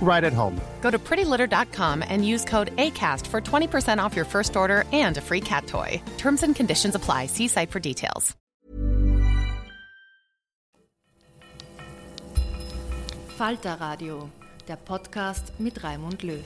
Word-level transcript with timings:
right 0.00 0.24
at 0.24 0.32
home. 0.32 0.58
Go 0.80 0.90
to 0.90 0.98
prettylitter.com 0.98 2.02
and 2.08 2.26
use 2.26 2.44
code 2.44 2.74
ACAST 2.76 3.26
for 3.26 3.40
20% 3.40 4.02
off 4.02 4.16
your 4.16 4.24
first 4.24 4.56
order 4.56 4.84
and 4.92 5.16
a 5.18 5.20
free 5.20 5.40
cat 5.42 5.66
toy. 5.66 6.00
Terms 6.16 6.42
and 6.42 6.56
conditions 6.56 6.94
apply. 6.94 7.26
See 7.26 7.48
site 7.48 7.70
for 7.70 7.80
details. 7.80 8.34
Falter 13.38 13.76
Radio, 13.80 14.30
der 14.66 14.74
Podcast 14.74 15.52
mit 15.60 15.84
Raimund 15.84 16.24
Löw. 16.24 16.42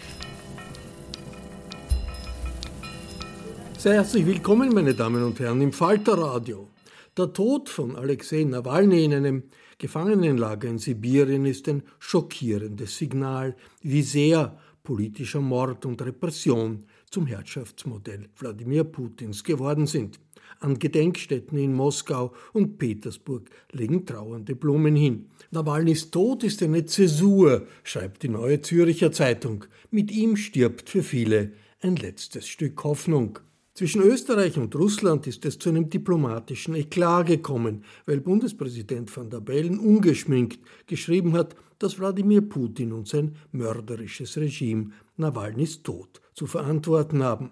Sehr 3.78 3.95
herzlich 3.95 4.27
willkommen, 4.27 4.75
meine 4.75 4.92
Damen 4.92 5.25
und 5.25 5.41
Herren, 5.41 5.62
im 5.62 5.73
Falter 5.73 6.19
Radio. 6.19 6.69
Der 7.17 7.33
Tod 7.33 7.70
von 7.70 7.97
Alexei 7.97 8.45
Nawalny 8.45 9.05
in 9.06 9.14
einem 9.14 9.42
Gefangenenlager 9.83 10.69
in 10.69 10.78
Sibirien 10.78 11.45
ist 11.45 11.68
ein 11.68 11.83
schockierendes 11.98 12.96
Signal, 12.96 13.56
wie 13.80 14.02
sehr 14.02 14.56
politischer 14.84 15.40
Mord 15.40 15.84
und 15.84 16.01
Repression 16.01 16.84
zum 17.11 17.27
Herrschaftsmodell 17.27 18.29
Wladimir 18.39 18.84
Putins 18.84 19.42
geworden 19.42 19.89
sind. 19.89 20.20
An 20.61 20.79
Gedenkstätten 20.79 21.58
in 21.58 21.74
Moskau 21.74 22.33
und 22.52 22.79
Petersburg 22.79 23.51
legen 23.73 24.06
trauernde 24.06 24.55
Blumen 24.55 24.95
hin. 24.95 25.27
Nawalnys 25.51 26.12
Tod 26.12 26.45
ist 26.45 26.62
eine 26.62 26.86
Zäsur, 26.86 27.67
schreibt 27.83 28.23
die 28.23 28.29
Neue 28.29 28.61
Züricher 28.61 29.11
Zeitung. 29.11 29.64
Mit 29.90 30.12
ihm 30.12 30.36
stirbt 30.36 30.90
für 30.90 31.02
viele 31.02 31.55
ein 31.80 31.96
letztes 31.96 32.46
Stück 32.46 32.85
Hoffnung. 32.85 33.40
Zwischen 33.74 34.02
Österreich 34.02 34.58
und 34.58 34.74
Russland 34.77 35.27
ist 35.27 35.46
es 35.46 35.58
zu 35.58 35.70
einem 35.70 35.88
diplomatischen 35.88 36.74
Eklat 36.74 37.27
gekommen, 37.28 37.84
weil 38.05 38.20
Bundespräsident 38.20 39.16
van 39.16 39.30
der 39.30 39.40
Bellen 39.40 39.78
ungeschminkt 39.78 40.58
geschrieben 40.86 41.33
hat, 41.33 41.56
dass 41.78 41.98
Wladimir 41.98 42.42
Putin 42.42 42.92
und 42.92 43.08
sein 43.08 43.34
mörderisches 43.50 44.36
Regime 44.36 44.90
Nawalnys 45.16 45.82
Tod 45.82 46.20
zu 46.34 46.46
verantworten 46.46 47.22
haben. 47.22 47.50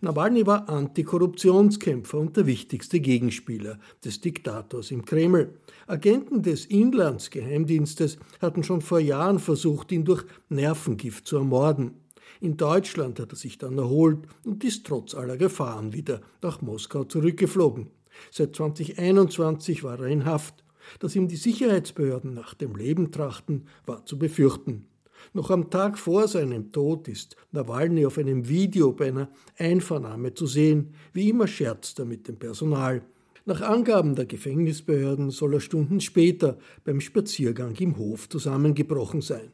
Nawalny 0.00 0.46
war 0.46 0.70
Antikorruptionskämpfer 0.70 2.16
und 2.16 2.36
der 2.36 2.46
wichtigste 2.46 2.98
Gegenspieler 2.98 3.78
des 4.02 4.22
Diktators 4.22 4.90
im 4.90 5.04
Kreml. 5.04 5.54
Agenten 5.86 6.42
des 6.42 6.64
Inlandsgeheimdienstes 6.64 8.18
hatten 8.40 8.62
schon 8.62 8.80
vor 8.80 9.00
Jahren 9.00 9.38
versucht, 9.38 9.92
ihn 9.92 10.06
durch 10.06 10.24
Nervengift 10.48 11.26
zu 11.26 11.36
ermorden. 11.36 11.92
In 12.40 12.56
Deutschland 12.56 13.18
hat 13.18 13.32
er 13.32 13.36
sich 13.36 13.58
dann 13.58 13.78
erholt 13.78 14.20
und 14.44 14.62
ist 14.62 14.86
trotz 14.86 15.14
aller 15.14 15.36
Gefahren 15.36 15.92
wieder 15.92 16.20
nach 16.40 16.62
Moskau 16.62 17.04
zurückgeflogen. 17.04 17.88
Seit 18.30 18.54
2021 18.54 19.82
war 19.82 19.98
er 19.98 20.06
in 20.06 20.24
Haft. 20.24 20.64
Dass 21.00 21.16
ihm 21.16 21.28
die 21.28 21.36
Sicherheitsbehörden 21.36 22.32
nach 22.32 22.54
dem 22.54 22.74
Leben 22.74 23.12
trachten, 23.12 23.66
war 23.84 24.06
zu 24.06 24.18
befürchten. 24.18 24.86
Noch 25.34 25.50
am 25.50 25.68
Tag 25.68 25.98
vor 25.98 26.28
seinem 26.28 26.72
Tod 26.72 27.08
ist 27.08 27.36
Nawalny 27.52 28.06
auf 28.06 28.18
einem 28.18 28.48
Video 28.48 28.92
bei 28.92 29.08
einer 29.08 29.28
Einvernahme 29.58 30.32
zu 30.32 30.46
sehen. 30.46 30.94
Wie 31.12 31.28
immer 31.28 31.46
scherzt 31.46 31.98
er 31.98 32.04
mit 32.04 32.28
dem 32.28 32.36
Personal. 32.36 33.02
Nach 33.44 33.60
Angaben 33.60 34.14
der 34.14 34.26
Gefängnisbehörden 34.26 35.30
soll 35.30 35.54
er 35.54 35.60
Stunden 35.60 36.00
später 36.00 36.58
beim 36.84 37.00
Spaziergang 37.00 37.74
im 37.76 37.96
Hof 37.96 38.28
zusammengebrochen 38.28 39.20
sein. 39.20 39.52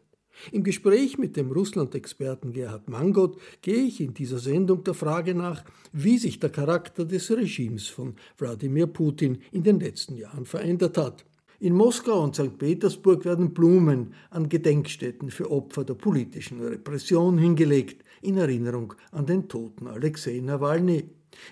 Im 0.52 0.62
Gespräch 0.62 1.18
mit 1.18 1.36
dem 1.36 1.50
Russland-Experten 1.50 2.52
Gerhard 2.52 2.88
Mangot 2.88 3.38
gehe 3.62 3.84
ich 3.84 4.00
in 4.00 4.14
dieser 4.14 4.38
Sendung 4.38 4.84
der 4.84 4.94
Frage 4.94 5.34
nach, 5.34 5.64
wie 5.92 6.18
sich 6.18 6.40
der 6.40 6.50
Charakter 6.50 7.04
des 7.04 7.30
Regimes 7.30 7.88
von 7.88 8.14
Wladimir 8.38 8.86
Putin 8.86 9.38
in 9.52 9.62
den 9.62 9.80
letzten 9.80 10.16
Jahren 10.16 10.44
verändert 10.44 10.98
hat. 10.98 11.24
In 11.60 11.74
Moskau 11.74 12.22
und 12.22 12.34
St. 12.34 12.58
Petersburg 12.58 13.24
werden 13.24 13.54
Blumen 13.54 14.12
an 14.30 14.48
Gedenkstätten 14.48 15.30
für 15.30 15.50
Opfer 15.50 15.84
der 15.84 15.94
politischen 15.94 16.60
Repression 16.60 17.38
hingelegt, 17.38 18.04
in 18.22 18.36
Erinnerung 18.36 18.94
an 19.12 19.26
den 19.26 19.48
toten 19.48 19.86
Alexei 19.86 20.40
Nawalny. 20.40 21.04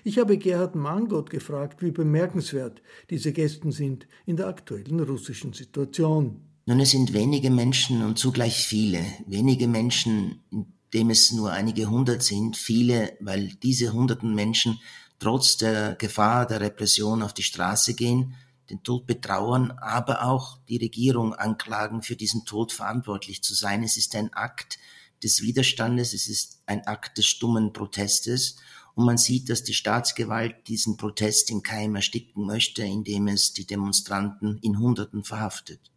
Ich 0.03 0.19
habe 0.19 0.37
Gerhard 0.37 0.75
Mangot 0.75 1.29
gefragt, 1.29 1.81
wie 1.81 1.91
bemerkenswert 1.91 2.81
diese 3.09 3.31
Gästen 3.31 3.71
sind 3.71 4.07
in 4.25 4.35
der 4.35 4.47
aktuellen 4.47 4.99
russischen 4.99 5.53
Situation. 5.53 6.41
Nun, 6.65 6.79
es 6.79 6.91
sind 6.91 7.11
wenige 7.11 7.49
Menschen 7.49 8.03
und 8.03 8.17
zugleich 8.17 8.65
viele. 8.65 9.03
Wenige 9.27 9.67
Menschen, 9.67 10.41
indem 10.49 11.09
es 11.09 11.33
nur 11.33 11.51
einige 11.51 11.89
hundert 11.89 12.23
sind, 12.23 12.55
viele, 12.55 13.17
weil 13.19 13.49
diese 13.61 13.91
hunderten 13.91 14.33
Menschen 14.33 14.79
trotz 15.19 15.57
der 15.57 15.95
Gefahr 15.95 16.47
der 16.47 16.61
Repression 16.61 17.21
auf 17.21 17.33
die 17.33 17.43
Straße 17.43 17.95
gehen, 17.95 18.35
den 18.69 18.81
Tod 18.81 19.05
betrauern, 19.07 19.71
aber 19.71 20.23
auch 20.23 20.57
die 20.69 20.77
Regierung 20.77 21.33
anklagen, 21.33 22.01
für 22.01 22.15
diesen 22.15 22.45
Tod 22.45 22.71
verantwortlich 22.71 23.43
zu 23.43 23.53
sein. 23.53 23.83
Es 23.83 23.97
ist 23.97 24.15
ein 24.15 24.31
Akt 24.31 24.79
des 25.21 25.41
Widerstandes, 25.41 26.13
es 26.13 26.27
ist 26.29 26.61
ein 26.65 26.87
Akt 26.87 27.17
des 27.17 27.25
stummen 27.25 27.73
Protestes 27.73 28.55
und 28.95 29.05
man 29.05 29.17
sieht, 29.17 29.49
dass 29.49 29.63
die 29.63 29.73
Staatsgewalt 29.73 30.67
diesen 30.67 30.95
Protest 30.95 31.51
im 31.51 31.61
Keim 31.61 31.95
ersticken 31.95 32.45
möchte, 32.45 32.83
indem 32.83 33.27
es 33.27 33.51
die 33.51 33.67
Demonstranten 33.67 34.59
in 34.59 34.79
Hunderten 34.79 35.25
verhaftet. 35.25 35.92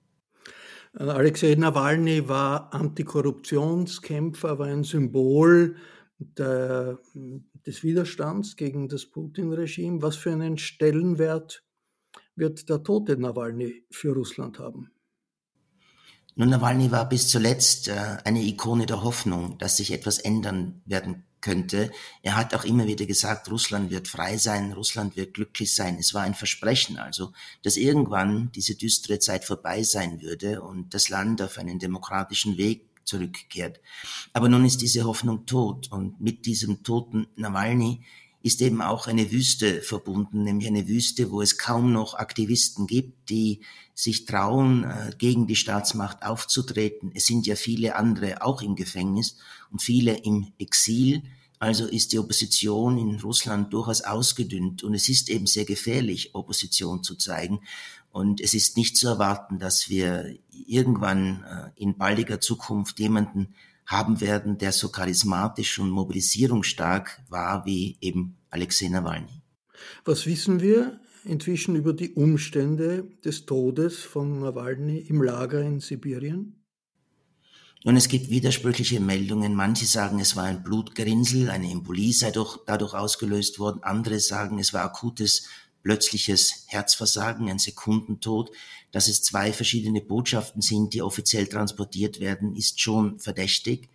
Alexei 0.98 1.54
Nawalny 1.54 2.26
war 2.26 2.72
Antikorruptionskämpfer, 2.72 4.58
war 4.58 4.66
ein 4.66 4.82
Symbol 4.82 5.76
der, 6.19 6.98
des 7.66 7.82
Widerstands 7.82 8.56
gegen 8.56 8.88
das 8.88 9.04
Putin-Regime. 9.04 10.00
Was 10.00 10.16
für 10.16 10.32
einen 10.32 10.56
Stellenwert 10.56 11.64
wird 12.34 12.70
der 12.70 12.82
tote 12.82 13.19
Nawalny 13.19 13.84
für 13.90 14.14
Russland 14.14 14.58
haben? 14.58 14.90
Nun, 16.34 16.48
Nawalny 16.48 16.90
war 16.90 17.06
bis 17.08 17.28
zuletzt 17.28 17.88
äh, 17.88 18.16
eine 18.25 18.43
Ikone 18.43 18.87
der 18.87 19.02
Hoffnung, 19.02 19.58
dass 19.58 19.76
sich 19.76 19.93
etwas 19.93 20.19
ändern 20.19 20.81
werden 20.87 21.25
könnte. 21.46 21.93
Er 22.22 22.34
hat 22.34 22.54
auch 22.54 22.64
immer 22.64 22.88
wieder 22.88 23.06
gesagt, 23.06 23.48
Russland 23.52 23.90
wird 23.90 24.08
frei 24.08 24.37
sein, 24.37 24.72
Russland 24.72 25.16
wird 25.16 25.34
glücklich 25.34 25.72
sein. 25.76 25.96
Es 26.00 26.12
war 26.12 26.22
ein 26.22 26.34
Versprechen 26.34 26.98
also, 26.98 27.32
dass 27.62 27.76
irgendwann 27.76 28.50
diese 28.52 28.75
düstere 28.75 29.20
Zeit 29.20 29.44
vorbei 29.44 29.84
sein 29.84 30.20
würde 30.22 30.60
und 30.60 30.93
das 30.93 31.08
Land 31.08 31.40
auf 31.40 31.56
einen 31.58 31.78
demokratischen 31.78 32.56
Weg 32.56 32.88
zurückkehrt. 33.04 33.81
Aber 34.32 34.48
nun 34.48 34.64
ist 34.64 34.82
diese 34.82 35.04
Hoffnung 35.04 35.46
tot 35.46 35.93
und 35.93 36.20
mit 36.20 36.46
diesem 36.46 36.82
toten 36.82 37.28
Nawalny 37.37 38.00
ist 38.43 38.60
eben 38.60 38.82
auch 38.82 39.06
eine 39.06 39.31
Wüste 39.31 39.82
verbunden, 39.82 40.43
nämlich 40.43 40.69
eine 40.69 40.88
Wüste, 40.88 41.31
wo 41.31 41.43
es 41.43 41.58
kaum 41.58 41.93
noch 41.93 42.14
Aktivisten 42.14 42.87
gibt, 42.87 43.31
die 43.31 43.60
sich 43.94 44.25
trauen, 44.25 44.84
äh, 44.84 45.10
gegen 45.16 45.46
die 45.46 45.56
Staatsmacht 45.56 46.22
aufzutreten. 46.22 47.12
Es 47.14 47.26
sind 47.26 47.46
ja 47.46 47.56
viele 47.56 47.96
andere 47.96 48.43
auch 48.43 48.62
im 48.62 48.76
Gefängnis 48.76 49.37
und 49.70 49.82
viele 49.82 50.16
im 50.19 50.52
Exil. 50.58 51.22
Also 51.58 51.87
ist 51.87 52.12
die 52.12 52.19
Opposition 52.19 52.99
in 52.99 53.19
Russland 53.20 53.73
durchaus 53.73 54.03
ausgedünnt 54.03 54.82
und 54.82 54.94
es 54.94 55.08
ist 55.08 55.31
eben 55.31 55.47
sehr 55.47 55.64
gefährlich, 55.64 56.35
Opposition 56.35 57.03
zu 57.03 57.14
zeigen. 57.17 57.61
Und 58.11 58.41
es 58.41 58.55
ist 58.55 58.76
nicht 58.76 58.97
zu 58.97 59.08
erwarten, 59.08 59.58
dass 59.58 59.88
wir 59.88 60.37
irgendwann 60.50 61.44
äh, 61.44 61.82
in 61.82 61.97
baldiger 61.97 62.41
Zukunft 62.41 62.99
jemanden 62.99 63.55
haben 63.87 64.20
werden, 64.20 64.58
der 64.58 64.73
so 64.73 64.88
charismatisch 64.88 65.79
und 65.79 65.91
mobilisierungsstark 65.91 67.23
war 67.29 67.64
wie 67.67 67.97
eben 68.00 68.37
Alexei 68.50 68.88
Nawalny. 68.88 69.43
Was 70.05 70.26
wissen 70.26 70.61
wir 70.61 71.00
inzwischen 71.25 71.76
über 71.76 71.93
die 71.93 72.12
Umstände 72.14 73.05
des 73.25 73.47
Todes 73.47 73.99
von 73.99 74.41
Nawalny 74.41 74.99
im 74.99 75.23
Lager 75.23 75.62
in 75.62 75.81
Sibirien? 75.81 76.66
Nun, 77.87 77.97
es 77.97 78.09
gibt 78.09 78.31
widersprüchliche 78.31 78.99
Meldungen. 78.99 79.55
Manche 79.55 79.87
sagen, 79.87 80.19
es 80.19 80.35
war 80.35 80.43
ein 80.43 80.65
Blutgerinnsel, 80.65 81.50
eine 81.50 81.71
Embolie 81.71 82.12
sei 82.12 82.33
doch 82.33 82.65
dadurch 82.67 82.94
ausgelöst 82.94 83.61
worden. 83.61 83.85
Andere 83.85 84.19
sagen, 84.19 84.59
es 84.59 84.75
war 84.75 84.83
akutes 84.83 85.47
plötzliches 85.85 86.65
Herzversagen, 86.67 87.49
ein 87.49 87.61
Sekundentod. 87.61 88.50
Dass 88.91 89.06
es 89.06 89.23
zwei 89.23 89.53
verschiedene 89.53 90.00
Botschaften 90.00 90.62
sind, 90.62 90.94
die 90.94 91.03
offiziell 91.03 91.47
transportiert 91.47 92.19
werden, 92.19 92.56
ist 92.56 92.81
schon 92.81 93.21
verdächtig. 93.21 93.89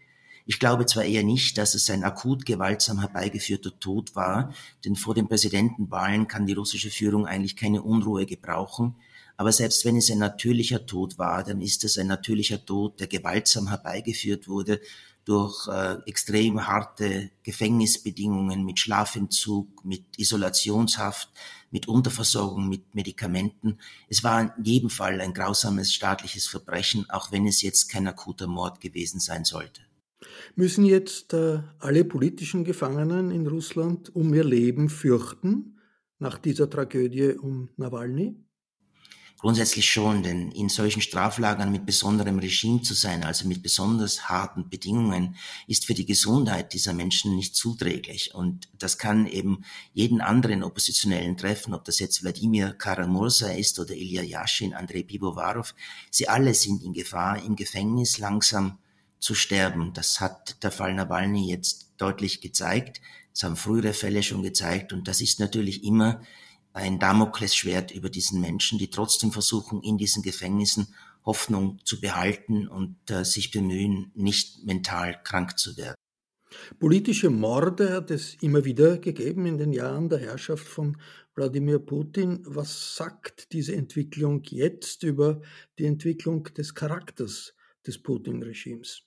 Ich 0.46 0.58
glaube 0.58 0.86
zwar 0.86 1.04
eher 1.04 1.24
nicht, 1.24 1.58
dass 1.58 1.76
es 1.76 1.90
ein 1.90 2.06
akut 2.06 2.46
gewaltsam 2.46 3.00
herbeigeführter 3.00 3.78
Tod 3.78 4.16
war, 4.16 4.54
denn 4.86 4.96
vor 4.96 5.16
den 5.16 5.28
Präsidentenwahlen 5.28 6.30
kann 6.30 6.46
die 6.46 6.54
russische 6.54 6.92
Führung 6.92 7.26
eigentlich 7.26 7.58
keine 7.58 7.82
Unruhe 7.82 8.26
gebrauchen. 8.26 8.96
Aber 9.38 9.51
selbst 9.51 9.86
wenn 9.86 9.98
es 9.98 10.12
ein 10.12 10.19
natürlicher 10.19 10.86
Tod 10.86 11.18
war, 11.18 11.44
dann 11.44 11.62
ist 11.62 11.83
es 11.83 11.98
ein 11.98 12.07
natürlicher 12.07 12.66
Tod, 12.66 13.00
der 13.00 13.07
gewaltsam 13.07 13.69
herbeigeführt 13.69 14.48
wurde 14.48 14.80
durch 15.25 15.68
äh, 15.68 15.98
extrem 16.07 16.66
harte 16.68 17.30
Gefängnisbedingungen 17.44 18.66
mit 18.66 18.80
Schlafentzug, 18.80 19.86
mit 19.86 20.06
Isolationshaft, 20.18 21.30
mit 21.69 21.88
Unterversorgung, 21.88 22.68
mit 22.68 22.95
Medikamenten. 22.95 23.78
Es 24.10 24.24
war 24.24 24.42
in 24.57 24.63
jedem 24.63 24.89
Fall 24.89 25.22
ein 25.22 25.34
grausames 25.34 25.94
staatliches 25.94 26.48
Verbrechen, 26.48 27.10
auch 27.10 27.31
wenn 27.31 27.45
es 27.45 27.62
jetzt 27.62 27.89
kein 27.89 28.07
akuter 28.07 28.48
Mord 28.48 28.81
gewesen 28.81 29.19
sein 29.19 29.45
sollte. 29.45 29.81
Müssen 30.56 30.86
jetzt 30.86 31.34
äh, 31.34 31.62
alle 31.80 32.04
politischen 32.04 32.63
Gefangenen 32.63 33.31
in 33.31 33.48
Russland 33.48 34.13
um 34.16 34.34
ihr 34.34 34.44
Leben 34.44 34.89
fürchten 34.89 35.80
nach 36.19 36.38
dieser 36.38 36.69
Tragödie 36.69 37.34
um 37.34 37.69
Nawalny? 37.77 38.36
Grundsätzlich 39.42 39.90
schon, 39.90 40.22
denn 40.22 40.52
in 40.52 40.70
solchen 40.70 41.02
Straflagern 41.02 41.72
mit 41.72 41.84
besonderem 41.88 42.38
Regime 42.38 42.84
zu 42.84 42.94
sein, 42.94 43.24
also 43.24 43.48
mit 43.48 43.64
besonders 43.64 44.30
harten 44.30 44.70
Bedingungen, 44.70 45.36
ist 45.66 45.88
für 45.88 45.96
die 45.96 46.06
Gesundheit 46.06 46.74
dieser 46.74 46.94
Menschen 46.94 47.36
nicht 47.36 47.56
zuträglich. 47.56 48.36
Und 48.36 48.70
das 48.78 49.00
kann 49.00 49.26
eben 49.26 49.66
jeden 49.94 50.22
anderen 50.22 50.62
Oppositionellen 50.62 51.38
treffen, 51.38 51.74
ob 51.74 51.86
das 51.86 51.98
jetzt 51.98 52.22
Wladimir 52.22 52.74
Karamursa 52.74 53.50
ist 53.50 53.80
oder 53.80 53.96
Ilya 53.96 54.22
Yashin, 54.22 54.76
Andrei 54.76 55.02
Pivovarov. 55.02 55.74
Sie 56.12 56.30
alle 56.30 56.54
sind 56.54 56.84
in 56.84 56.94
Gefahr, 56.94 57.44
im 57.44 57.56
Gefängnis 57.56 58.20
langsam 58.20 58.78
zu 59.20 59.34
sterben. 59.34 59.92
Das 59.94 60.20
hat 60.20 60.62
der 60.62 60.72
Fall 60.72 60.94
Nawalny 60.94 61.50
jetzt 61.50 61.94
deutlich 61.98 62.42
gezeigt. 62.42 63.02
Das 63.34 63.42
haben 63.42 63.56
frühere 63.56 63.94
Fälle 63.94 64.22
schon 64.22 64.44
gezeigt. 64.44 64.94
Und 64.94 65.08
das 65.08 65.20
ist 65.20 65.40
natürlich 65.40 65.84
immer 65.84 66.22
ein 66.74 67.00
Damoklesschwert 67.00 67.92
über 67.92 68.10
diesen 68.10 68.42
Menschen, 68.42 68.80
die 68.80 68.90
trotzdem 68.90 69.32
versuchen, 69.32 69.82
in 69.82 69.98
diesen 69.98 70.24
Gefängnissen 70.24 70.88
Hoffnung 71.26 71.80
zu 71.86 72.02
behalten 72.02 72.68
und 72.68 72.98
äh, 73.10 73.24
sich 73.24 73.52
bemühen, 73.52 74.12
nicht 74.16 74.66
mental 74.66 75.22
krank 75.24 75.60
zu 75.60 75.78
werden. 75.78 75.96
Politische 76.80 77.30
Morde 77.30 77.94
hat 77.94 78.12
es 78.12 78.36
immer 78.42 78.66
wieder 78.66 78.98
gegeben 78.98 79.46
in 79.46 79.58
den 79.58 79.72
Jahren 79.72 80.10
der 80.10 80.20
Herrschaft 80.20 80.68
von 80.68 80.98
Wladimir 81.36 81.80
Putin. 81.80 82.42
Was 82.46 82.96
sagt 82.96 83.54
diese 83.54 83.76
Entwicklung 83.76 84.44
jetzt 84.46 85.04
über 85.04 85.42
die 85.80 85.86
Entwicklung 85.86 86.44
des 86.44 86.76
Charakters 86.76 87.54
des 87.86 88.02
Putin-Regimes? 88.02 89.04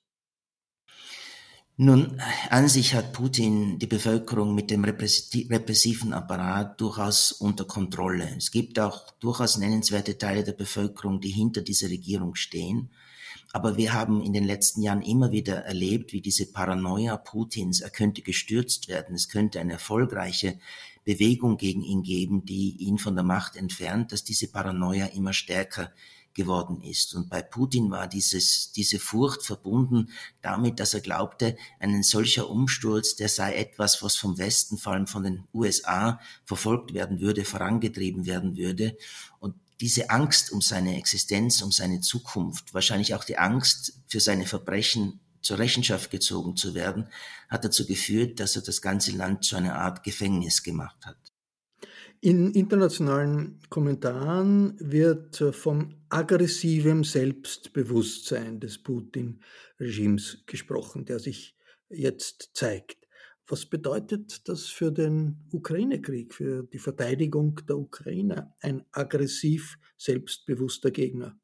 Nun, 1.77 2.21
an 2.51 2.69
sich 2.69 2.95
hat 2.95 3.13
Putin 3.13 3.81
die 3.81 3.89
Bevölkerung 3.89 4.55
mit 4.55 4.71
dem 4.71 4.85
repressiven 4.85 6.13
Apparat 6.13 6.81
durchaus 6.81 7.33
unter 7.33 7.65
Kontrolle. 7.65 8.33
Es 8.39 8.53
gibt 8.53 8.79
auch 8.79 9.11
durchaus 9.19 9.59
nennenswerte 9.59 10.17
Teile 10.17 10.45
der 10.45 10.53
Bevölkerung, 10.53 11.21
die 11.21 11.31
hinter 11.31 11.63
dieser 11.63 11.89
Regierung 11.89 12.37
stehen. 12.37 12.91
Aber 13.53 13.77
wir 13.77 13.93
haben 13.93 14.23
in 14.23 14.33
den 14.33 14.45
letzten 14.45 14.83
Jahren 14.83 15.03
immer 15.03 15.33
wieder 15.33 15.65
erlebt, 15.65 16.13
wie 16.13 16.21
diese 16.21 16.47
Paranoia 16.47 17.17
Putins, 17.17 17.81
er 17.81 17.91
könnte 17.91 18.23
gestürzt 18.23 18.87
werden, 18.87 19.17
es 19.17 19.29
könnte 19.29 19.59
eine 19.59 19.73
erfolgreiche 19.73 20.61
Bewegung 21.05 21.57
gegen 21.57 21.83
ihn 21.83 22.05
geben, 22.05 22.45
die 22.45 22.77
ihn 22.79 22.99
von 22.99 23.17
der 23.17 23.25
Macht 23.25 23.57
entfernt, 23.57 24.13
dass 24.13 24.23
diese 24.23 24.47
Paranoia 24.47 25.07
immer 25.07 25.33
stärker 25.33 25.91
geworden 26.35 26.83
ist. 26.83 27.15
Und 27.15 27.31
bei 27.31 27.43
Putin 27.43 27.91
war 27.91 28.09
dieses, 28.09 28.73
diese 28.73 28.99
Furcht 28.99 29.43
verbunden 29.43 30.11
damit, 30.43 30.81
dass 30.81 30.95
er 30.95 31.01
glaubte, 31.01 31.57
ein 31.79 32.03
solcher 32.03 32.51
Umsturz, 32.51 33.17
der 33.17 33.29
sei 33.29 33.55
etwas, 33.55 34.03
was 34.03 34.17
vom 34.17 34.39
Westen, 34.39 34.77
vor 34.77 34.93
allem 34.93 35.07
von 35.07 35.23
den 35.23 35.45
USA, 35.55 36.21
verfolgt 36.45 36.93
werden 36.93 37.21
würde, 37.21 37.45
vorangetrieben 37.45 38.27
werden 38.27 38.57
würde. 38.57 38.97
Und 39.39 39.55
diese 39.81 40.11
Angst 40.11 40.53
um 40.53 40.61
seine 40.61 40.97
Existenz, 40.97 41.63
um 41.63 41.73
seine 41.73 42.01
Zukunft, 42.01 42.75
wahrscheinlich 42.75 43.15
auch 43.15 43.25
die 43.25 43.39
Angst 43.39 44.01
für 44.07 44.21
seine 44.21 44.47
Verbrechen 44.47 45.21
zur 45.43 45.59
Rechenschaft 45.59 46.11
gezogen 46.11 46.57
zu 46.57 46.75
werden, 46.75 47.09
hat 47.49 47.65
dazu 47.65 47.87
geführt, 47.87 48.41
dass 48.41 48.57
er 48.57 48.63
das 48.63 48.81
ganze 48.81 49.13
Land 49.13 49.45
zu 49.45 49.57
einer 49.57 49.77
Art 49.77 50.03
Gefängnis 50.03 50.63
gemacht 50.63 51.05
hat. 51.05 51.34
In 52.25 52.53
internationalen 52.53 53.61
Kommentaren 53.69 54.79
wird 54.81 55.45
vom 55.53 55.91
aggressivem 56.09 57.05
Selbstbewusstsein 57.05 58.61
des 58.61 58.83
Putin-Regimes 58.83 60.43
gesprochen, 60.47 61.05
der 61.05 61.19
sich 61.19 61.55
jetzt 61.91 62.53
zeigt. 62.55 63.07
Was 63.47 63.67
bedeutet 63.67 64.49
das 64.49 64.65
für 64.65 64.91
den 64.91 65.37
Ukraine-Krieg, 65.53 66.33
für 66.33 66.63
die 66.63 66.79
Verteidigung 66.79 67.61
der 67.69 67.77
Ukraine, 67.77 68.55
ein 68.63 68.87
aggressiv 68.93 69.77
selbstbewusster 69.99 70.93
Gegner? 70.93 71.39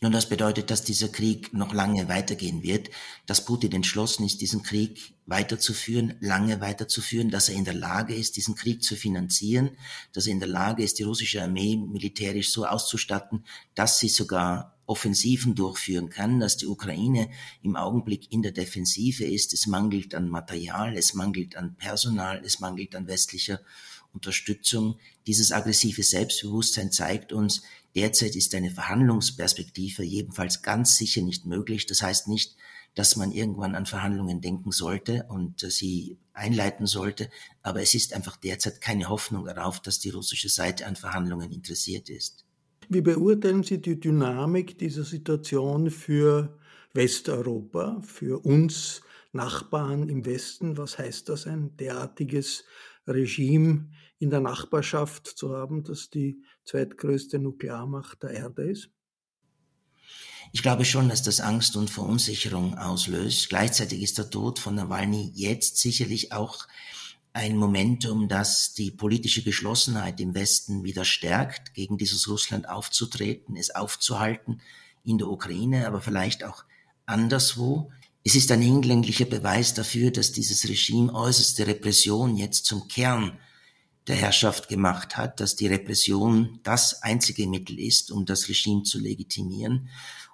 Nun, 0.00 0.12
das 0.12 0.28
bedeutet, 0.28 0.70
dass 0.70 0.84
dieser 0.84 1.08
Krieg 1.08 1.52
noch 1.52 1.74
lange 1.74 2.08
weitergehen 2.08 2.62
wird, 2.62 2.88
dass 3.26 3.44
Putin 3.44 3.72
entschlossen 3.72 4.24
ist, 4.24 4.40
diesen 4.40 4.62
Krieg 4.62 5.14
weiterzuführen, 5.26 6.14
lange 6.20 6.60
weiterzuführen, 6.60 7.30
dass 7.30 7.48
er 7.48 7.56
in 7.56 7.64
der 7.64 7.74
Lage 7.74 8.14
ist, 8.14 8.36
diesen 8.36 8.54
Krieg 8.54 8.84
zu 8.84 8.94
finanzieren, 8.94 9.70
dass 10.12 10.28
er 10.28 10.34
in 10.34 10.38
der 10.38 10.48
Lage 10.48 10.84
ist, 10.84 11.00
die 11.00 11.02
russische 11.02 11.42
Armee 11.42 11.76
militärisch 11.76 12.50
so 12.52 12.64
auszustatten, 12.64 13.44
dass 13.74 13.98
sie 13.98 14.08
sogar 14.08 14.78
Offensiven 14.86 15.56
durchführen 15.56 16.08
kann, 16.10 16.38
dass 16.40 16.56
die 16.56 16.66
Ukraine 16.66 17.28
im 17.62 17.74
Augenblick 17.74 18.32
in 18.32 18.42
der 18.42 18.52
Defensive 18.52 19.24
ist. 19.24 19.52
Es 19.52 19.66
mangelt 19.66 20.14
an 20.14 20.28
Material, 20.28 20.96
es 20.96 21.12
mangelt 21.12 21.56
an 21.56 21.74
Personal, 21.74 22.40
es 22.44 22.60
mangelt 22.60 22.94
an 22.94 23.06
westlicher 23.06 23.60
Unterstützung. 24.12 24.98
Dieses 25.26 25.52
aggressive 25.52 26.02
Selbstbewusstsein 26.02 26.90
zeigt 26.92 27.32
uns, 27.32 27.62
derzeit 27.94 28.36
ist 28.36 28.54
eine 28.54 28.70
Verhandlungsperspektive 28.70 30.02
jedenfalls 30.02 30.62
ganz 30.62 30.96
sicher 30.96 31.22
nicht 31.22 31.46
möglich. 31.46 31.86
Das 31.86 32.02
heißt 32.02 32.28
nicht, 32.28 32.56
dass 32.94 33.16
man 33.16 33.32
irgendwann 33.32 33.74
an 33.74 33.86
Verhandlungen 33.86 34.40
denken 34.40 34.72
sollte 34.72 35.24
und 35.28 35.60
sie 35.60 36.18
einleiten 36.32 36.86
sollte, 36.86 37.30
aber 37.62 37.80
es 37.82 37.94
ist 37.94 38.12
einfach 38.12 38.36
derzeit 38.36 38.80
keine 38.80 39.08
Hoffnung 39.08 39.44
darauf, 39.44 39.80
dass 39.80 40.00
die 40.00 40.10
russische 40.10 40.48
Seite 40.48 40.86
an 40.86 40.96
Verhandlungen 40.96 41.52
interessiert 41.52 42.08
ist. 42.08 42.44
Wie 42.88 43.02
beurteilen 43.02 43.62
Sie 43.62 43.80
die 43.80 44.00
Dynamik 44.00 44.78
dieser 44.78 45.04
Situation 45.04 45.90
für 45.90 46.58
Westeuropa, 46.94 48.00
für 48.02 48.44
uns 48.44 49.02
Nachbarn 49.32 50.08
im 50.08 50.24
Westen? 50.24 50.78
Was 50.78 50.98
heißt 50.98 51.28
das, 51.28 51.46
ein 51.46 51.76
derartiges 51.76 52.64
Regime 53.06 53.90
in 54.18 54.30
der 54.30 54.40
Nachbarschaft 54.40 55.26
zu 55.26 55.54
haben, 55.54 55.84
das 55.84 56.10
die 56.10 56.42
zweitgrößte 56.64 57.38
Nuklearmacht 57.38 58.22
der 58.22 58.30
Erde 58.30 58.70
ist? 58.70 58.90
Ich 60.52 60.62
glaube 60.62 60.84
schon, 60.84 61.08
dass 61.08 61.22
das 61.22 61.40
Angst 61.40 61.76
und 61.76 61.90
Verunsicherung 61.90 62.78
auslöst. 62.78 63.48
Gleichzeitig 63.48 64.02
ist 64.02 64.18
der 64.18 64.30
Tod 64.30 64.58
von 64.58 64.74
Nawalny 64.74 65.30
jetzt 65.34 65.76
sicherlich 65.76 66.32
auch 66.32 66.66
ein 67.34 67.56
Momentum, 67.56 68.28
das 68.28 68.72
die 68.72 68.90
politische 68.90 69.42
Geschlossenheit 69.42 70.18
im 70.20 70.34
Westen 70.34 70.84
wieder 70.84 71.04
stärkt, 71.04 71.74
gegen 71.74 71.98
dieses 71.98 72.28
Russland 72.28 72.68
aufzutreten, 72.68 73.56
es 73.56 73.74
aufzuhalten 73.74 74.60
in 75.04 75.18
der 75.18 75.28
Ukraine, 75.28 75.86
aber 75.86 76.00
vielleicht 76.00 76.42
auch 76.42 76.64
anderswo. 77.06 77.92
Es 78.24 78.34
ist 78.34 78.50
ein 78.50 78.62
hinlänglicher 78.62 79.26
Beweis 79.26 79.74
dafür, 79.74 80.10
dass 80.10 80.32
dieses 80.32 80.68
Regime 80.68 81.14
äußerste 81.14 81.66
Repression 81.66 82.36
jetzt 82.36 82.64
zum 82.64 82.88
Kern 82.88 83.38
der 84.08 84.16
Herrschaft 84.16 84.68
gemacht 84.68 85.16
hat, 85.16 85.40
dass 85.40 85.54
die 85.54 85.66
Repression 85.66 86.60
das 86.62 87.02
einzige 87.02 87.46
Mittel 87.46 87.78
ist, 87.78 88.10
um 88.10 88.24
das 88.24 88.48
Regime 88.48 88.82
zu 88.82 88.98
legitimieren. 88.98 89.88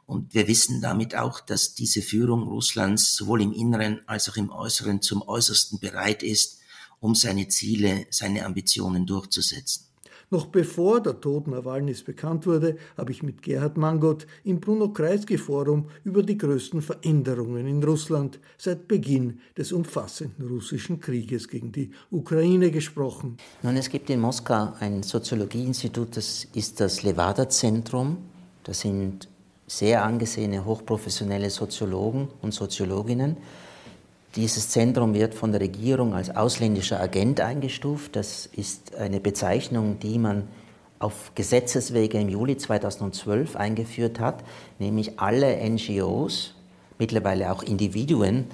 Und 0.07 0.35
wir 0.35 0.49
wissen 0.49 0.81
damit 0.81 1.14
auch, 1.16 1.40
dass 1.40 1.75
diese 1.75 2.02
Führung 2.02 2.45
Russlands 2.45 3.14
sowohl 3.14 3.43
im 3.43 3.52
Inneren 3.52 4.00
als 4.07 4.28
auch 4.28 4.37
im 4.37 4.50
Äußeren 4.50 5.02
zum 5.02 5.23
Äußersten 5.23 5.81
bereit 5.81 6.23
ist, 6.23 6.59
um 7.00 7.14
seine 7.14 7.49
Ziele, 7.49 8.07
seine 8.11 8.45
Ambitionen 8.45 9.07
durchzusetzen. 9.07 9.87
Noch 10.31 10.47
bevor 10.47 11.00
der 11.02 11.21
Tod 11.21 11.47
Nawalnys 11.47 12.02
bekannt 12.02 12.47
wurde, 12.47 12.76
habe 12.97 13.12
ich 13.12 13.23
mit 13.23 13.43
Gerhard 13.43 13.76
Mangot 13.76 14.26
im 14.45 14.61
Bruno-Kreisky-Forum 14.61 15.87
über 16.04 16.23
die 16.23 16.38
größten 16.38 16.83
Veränderungen 16.83 17.66
in 17.66 17.83
Russland 17.83 18.40
seit 18.59 18.88
Beginn 18.88 19.40
des 19.57 19.73
umfassenden 19.73 20.49
russischen 20.49 21.00
Krieges 21.00 21.49
gegen 21.49 21.73
die 21.73 21.90
Ukraine 22.11 22.71
gesprochen. 22.71 23.37
Nun, 23.62 23.76
es 23.76 23.88
gibt 23.88 24.11
in 24.11 24.21
Moskau 24.21 24.73
ein 24.81 25.02
Soziologieinstitut, 25.02 26.16
das 26.16 26.47
ist 26.54 26.81
das 26.81 27.02
Levada-Zentrum. 27.02 28.19
Das 28.64 28.81
sind 28.81 29.28
sehr 29.66 30.04
angesehene, 30.04 30.64
hochprofessionelle 30.64 31.50
Soziologen 31.50 32.28
und 32.43 32.52
Soziologinnen. 32.52 33.37
Dieses 34.36 34.68
Zentrum 34.68 35.14
wird 35.14 35.34
von 35.34 35.52
der 35.52 35.60
Regierung 35.60 36.12
als 36.12 36.34
ausländischer 36.34 37.00
Agent 37.00 37.40
eingestuft. 37.40 38.16
Das 38.16 38.46
ist 38.46 38.96
eine 38.96 39.20
Bezeichnung, 39.20 40.00
die 40.00 40.18
man 40.18 40.48
auf 40.98 41.32
Gesetzeswege 41.36 42.18
im 42.18 42.28
Juli 42.28 42.56
2012 42.56 43.54
eingeführt 43.54 44.18
hat, 44.18 44.42
nämlich 44.80 45.20
alle 45.20 45.56
NGOs, 45.68 46.54
mittlerweile 46.98 47.52
auch 47.52 47.62
Individuen, 47.62 48.46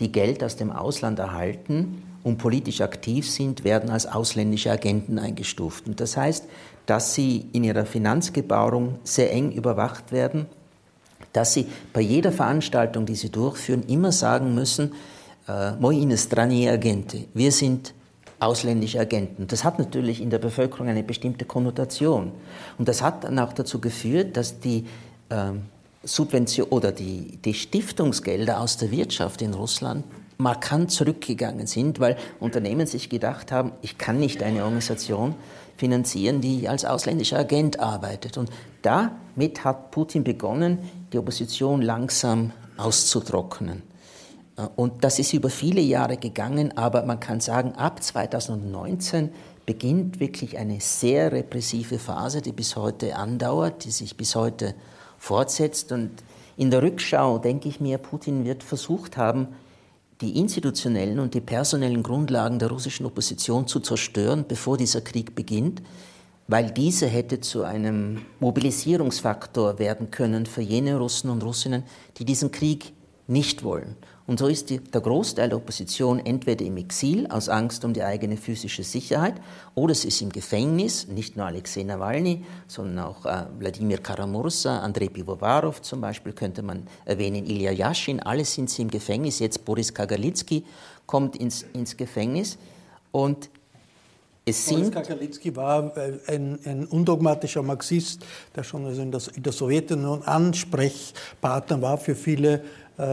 die 0.00 0.10
Geld 0.10 0.42
aus 0.42 0.56
dem 0.56 0.72
Ausland 0.72 1.20
erhalten 1.20 2.02
und 2.24 2.38
politisch 2.38 2.80
aktiv 2.80 3.30
sind, 3.30 3.62
werden 3.62 3.90
als 3.90 4.06
ausländische 4.06 4.72
Agenten 4.72 5.18
eingestuft. 5.20 5.86
Und 5.86 6.00
das 6.00 6.16
heißt, 6.16 6.46
dass 6.86 7.14
sie 7.14 7.46
in 7.52 7.62
ihrer 7.62 7.86
Finanzgebauung 7.86 8.98
sehr 9.04 9.32
eng 9.32 9.52
überwacht 9.52 10.10
werden, 10.10 10.46
dass 11.32 11.54
sie 11.54 11.66
bei 11.92 12.00
jeder 12.00 12.32
Veranstaltung, 12.32 13.06
die 13.06 13.14
sie 13.14 13.30
durchführen, 13.30 13.84
immer 13.86 14.10
sagen 14.10 14.54
müssen, 14.54 14.92
moi 15.78 16.16
strani 16.16 16.68
agente. 16.68 17.24
Wir 17.34 17.52
sind 17.52 17.94
ausländische 18.40 19.00
Agenten. 19.00 19.46
Das 19.46 19.64
hat 19.64 19.78
natürlich 19.78 20.20
in 20.20 20.30
der 20.30 20.38
Bevölkerung 20.38 20.88
eine 20.88 21.02
bestimmte 21.02 21.44
Konnotation. 21.44 22.32
Und 22.78 22.88
das 22.88 23.02
hat 23.02 23.24
dann 23.24 23.38
auch 23.38 23.52
dazu 23.52 23.80
geführt, 23.80 24.36
dass 24.36 24.60
die 24.60 24.86
ähm, 25.30 25.62
Subvention 26.04 26.68
oder 26.68 26.92
die, 26.92 27.38
die 27.44 27.54
Stiftungsgelder 27.54 28.60
aus 28.60 28.76
der 28.76 28.90
Wirtschaft 28.90 29.42
in 29.42 29.54
Russland 29.54 30.04
markant 30.38 30.92
zurückgegangen 30.92 31.66
sind, 31.66 31.98
weil 31.98 32.16
Unternehmen 32.38 32.86
sich 32.86 33.08
gedacht 33.08 33.50
haben, 33.50 33.72
ich 33.82 33.98
kann 33.98 34.20
nicht 34.20 34.42
eine 34.42 34.62
Organisation 34.62 35.34
finanzieren, 35.76 36.40
die 36.40 36.68
als 36.68 36.84
ausländischer 36.84 37.38
Agent 37.38 37.80
arbeitet. 37.80 38.38
Und 38.38 38.50
damit 38.82 39.64
hat 39.64 39.90
Putin 39.90 40.22
begonnen, 40.22 40.78
die 41.12 41.18
Opposition 41.18 41.82
langsam 41.82 42.52
auszutrocknen. 42.76 43.87
Äh, 44.58 44.68
und 44.76 45.04
das 45.04 45.18
ist 45.18 45.32
über 45.32 45.48
viele 45.48 45.80
Jahre 45.80 46.16
gegangen, 46.16 46.76
aber 46.76 47.04
man 47.04 47.20
kann 47.20 47.40
sagen, 47.40 47.72
ab 47.72 48.02
2019 48.02 49.30
beginnt 49.64 50.20
wirklich 50.20 50.58
eine 50.58 50.80
sehr 50.80 51.32
repressive 51.32 51.98
Phase, 51.98 52.42
die 52.42 52.52
bis 52.52 52.76
heute 52.76 53.16
andauert, 53.16 53.84
die 53.84 53.90
sich 53.90 54.16
bis 54.16 54.34
heute 54.34 54.74
fortsetzt. 55.18 55.92
Und 55.92 56.10
in 56.56 56.70
der 56.70 56.82
Rückschau 56.82 57.38
denke 57.38 57.68
ich 57.68 57.80
mir, 57.80 57.98
Putin 57.98 58.44
wird 58.44 58.62
versucht 58.62 59.16
haben, 59.16 59.48
die 60.20 60.38
institutionellen 60.38 61.20
und 61.20 61.34
die 61.34 61.40
personellen 61.40 62.02
Grundlagen 62.02 62.58
der 62.58 62.70
russischen 62.70 63.06
Opposition 63.06 63.68
zu 63.68 63.78
zerstören, 63.78 64.46
bevor 64.48 64.76
dieser 64.76 65.00
Krieg 65.00 65.36
beginnt, 65.36 65.82
weil 66.48 66.70
diese 66.70 67.06
hätte 67.06 67.40
zu 67.40 67.62
einem 67.62 68.22
Mobilisierungsfaktor 68.40 69.78
werden 69.78 70.10
können 70.10 70.46
für 70.46 70.62
jene 70.62 70.96
Russen 70.96 71.30
und 71.30 71.44
Russinnen, 71.44 71.84
die 72.16 72.24
diesen 72.24 72.50
Krieg 72.50 72.94
nicht 73.28 73.62
wollen. 73.62 73.96
Und 74.28 74.38
so 74.38 74.46
ist 74.46 74.68
die, 74.68 74.78
der 74.78 75.00
Großteil 75.00 75.48
der 75.48 75.56
Opposition 75.56 76.18
entweder 76.18 76.62
im 76.62 76.76
Exil 76.76 77.26
aus 77.28 77.48
Angst 77.48 77.82
um 77.86 77.94
die 77.94 78.02
eigene 78.02 78.36
physische 78.36 78.84
Sicherheit 78.84 79.36
oder 79.74 79.92
es 79.92 80.04
ist 80.04 80.20
im 80.20 80.28
Gefängnis, 80.28 81.08
nicht 81.08 81.38
nur 81.38 81.46
Alexei 81.46 81.82
Nawalny, 81.82 82.44
sondern 82.66 83.06
auch 83.06 83.24
äh, 83.24 83.46
Wladimir 83.58 83.96
Karamursa, 83.96 84.80
Andrei 84.80 85.08
Pivovarov 85.08 85.80
zum 85.80 86.02
Beispiel 86.02 86.34
könnte 86.34 86.62
man 86.62 86.86
erwähnen, 87.06 87.46
Ilya 87.46 87.72
Yashin, 87.72 88.20
alle 88.20 88.44
sind 88.44 88.68
sie 88.68 88.82
im 88.82 88.90
Gefängnis. 88.90 89.38
Jetzt 89.38 89.64
Boris 89.64 89.94
Kagalitsky 89.94 90.62
kommt 91.06 91.34
ins, 91.36 91.64
ins 91.72 91.96
Gefängnis 91.96 92.58
und 93.12 93.48
es 94.44 94.66
sind 94.66 94.92
Boris 94.92 95.08
Kagalitsky 95.08 95.56
war 95.56 95.96
äh, 95.96 96.18
ein, 96.26 96.58
ein, 96.66 96.86
undogmatischer 96.86 97.62
Marxist, 97.62 98.26
der 98.54 98.62
schon 98.62 98.84
also 98.84 99.00
in, 99.00 99.10
der, 99.10 99.22
in 99.34 99.42
der 99.42 99.52
Sowjetunion 99.54 100.22
Ansprechpartner 100.22 101.80
war 101.80 101.96
für 101.96 102.14
viele 102.14 102.62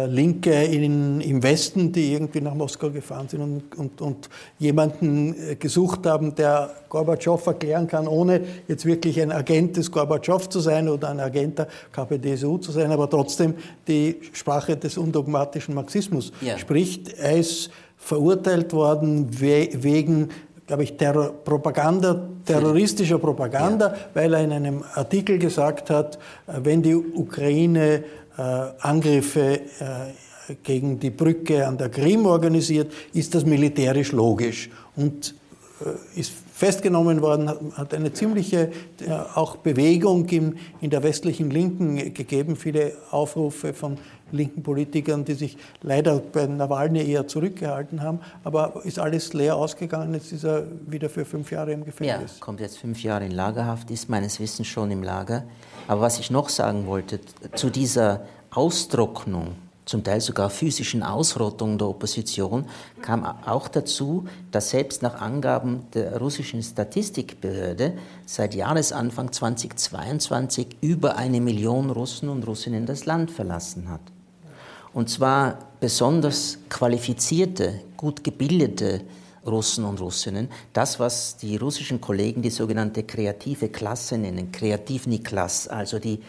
Linke 0.08 0.64
in, 0.64 1.22
im 1.22 1.44
Westen, 1.44 1.92
die 1.92 2.14
irgendwie 2.14 2.42
nach 2.42 2.56
Moskau 2.56 2.90
gefahren 2.90 3.28
sind 3.30 3.42
und, 3.42 3.76
und, 3.78 4.02
und 4.02 4.30
jemanden 4.58 5.36
äh, 5.52 5.56
gesucht 5.56 6.08
haben, 6.08 6.34
der 6.34 6.72
Gorbatschow 6.90 7.46
erklären 7.46 7.86
kann, 7.86 8.08
ohne 8.08 8.42
jetzt 8.68 8.86
wirklich 8.86 9.22
ein 9.22 9.32
Agent 9.32 9.78
des 9.78 9.92
Gorbatschow 9.92 10.50
zu 10.50 10.60
sein 10.60 10.90
oder 10.90 11.10
ein 11.10 11.20
Agent 11.20 11.60
der 11.60 11.68
KPDSU 11.92 12.58
zu 12.58 12.72
sein, 12.72 12.92
aber 12.92 13.08
trotzdem 13.08 13.54
die 13.88 14.18
Sprache 14.34 14.76
des 14.76 14.98
undogmatischen 14.98 15.76
Marxismus 15.76 16.32
ja. 16.42 16.58
spricht. 16.58 17.14
Er 17.20 17.38
ist 17.38 17.70
verurteilt 17.98 18.74
worden 18.74 19.28
we 19.40 19.70
wegen 19.74 20.30
glaube 20.68 20.84
ich, 20.84 20.98
Terror, 20.98 21.32
Propaganda, 21.32 22.28
terroristischer 22.44 23.20
Propaganda, 23.20 23.88
ja. 23.88 23.96
weil 24.14 24.34
er 24.34 24.44
in 24.44 24.52
einem 24.52 24.84
Artikel 24.96 25.38
gesagt 25.38 25.90
hat, 25.90 26.18
äh, 26.48 26.54
wenn 26.64 26.82
die 26.82 26.96
Ukraine 26.96 27.98
äh, 27.98 28.04
Angriffe 28.42 29.62
äh, 29.80 30.56
gegen 30.64 31.00
die 31.00 31.10
Brücke 31.10 31.68
an 31.68 31.78
der 31.78 31.90
Krim 31.90 32.26
organisiert, 32.26 32.92
ist 33.14 33.34
das 33.34 33.46
militärisch 33.46 34.12
logisch. 34.12 34.70
Und 34.96 35.36
äh, 35.82 36.20
ist 36.20 36.34
festgenommen 36.54 37.22
worden, 37.22 37.50
hat 37.74 37.94
eine 37.94 38.14
ziemliche 38.14 38.72
auch 39.34 39.58
Bewegung 39.58 40.26
in 40.30 40.90
der 40.90 41.04
westlichen 41.04 41.50
Linken 41.50 42.14
gegeben, 42.14 42.56
viele 42.56 42.94
Aufrufe 43.12 43.74
von 43.74 43.98
linken 44.36 44.64
Politikern, 44.64 45.26
die 45.26 45.34
sich 45.34 45.58
leider 45.82 46.20
bei 46.20 46.46
Nawalny 46.46 47.10
eher 47.10 47.28
zurückgehalten 47.28 48.02
haben, 48.02 48.20
aber 48.44 48.82
ist 48.84 49.00
alles 49.00 49.34
leer 49.34 49.56
ausgegangen, 49.56 50.14
jetzt 50.14 50.32
ist 50.32 50.44
er 50.44 50.66
wieder 50.88 51.10
für 51.10 51.26
fünf 51.26 51.52
Jahre 51.52 51.72
im 51.72 51.86
Gefängnis. 51.86 52.36
Ja, 52.36 52.40
kommt 52.40 52.60
jetzt 52.60 52.78
fünf 52.78 53.02
Jahre 53.04 53.26
in 53.26 53.32
Lagerhaft, 53.32 53.92
ist 53.92 54.10
meines 54.10 54.40
Wissens 54.40 54.68
schon 54.68 54.92
im 54.92 55.04
Lager. 55.04 55.44
Aber 55.88 56.02
was 56.02 56.20
ich 56.20 56.32
noch 56.32 56.50
sagen 56.50 56.88
wollte, 56.88 57.20
zu 57.54 57.70
dieser 57.70 58.26
Austrocknung, 58.52 59.56
zum 59.86 60.04
Teil 60.04 60.20
sogar 60.20 60.50
physischen 60.50 61.04
Ausrottung 61.04 61.78
der 61.78 61.88
Opposition, 61.88 62.66
kam 63.02 63.24
auch 63.24 63.68
dazu, 63.68 64.26
dass 64.52 64.72
selbst 64.72 65.04
nach 65.04 65.22
Angaben 65.22 65.86
der 65.94 66.18
russischen 66.20 66.64
Statistikbehörde 66.64 67.94
seit 68.26 68.56
Jahresanfang 68.56 69.32
2022 69.32 70.78
über 70.82 71.18
eine 71.18 71.40
Million 71.40 71.92
Russen 71.92 72.30
und 72.30 72.48
Russinnen 72.48 72.86
das 72.86 73.06
Land 73.06 73.30
verlassen 73.30 73.90
hat. 73.90 74.02
Und 74.96 75.10
zwar 75.10 75.60
besonders 75.82 76.58
qualifizierte, 76.70 77.82
gut 77.98 78.24
gebildete 78.24 79.02
Russen 79.46 79.84
und 79.84 80.00
Russinnen. 80.00 80.48
Das, 80.72 81.02
was 81.02 81.36
die 81.36 81.58
russischen 81.58 82.00
Kollegen 82.00 82.42
die 82.42 82.50
sogenannte 82.50 83.04
kreative 83.04 83.68
Klasse 83.68 84.18
nennen, 84.18 84.54
Kreativni-Klasse, 84.54 85.70
also 85.70 86.00
die 86.00 86.22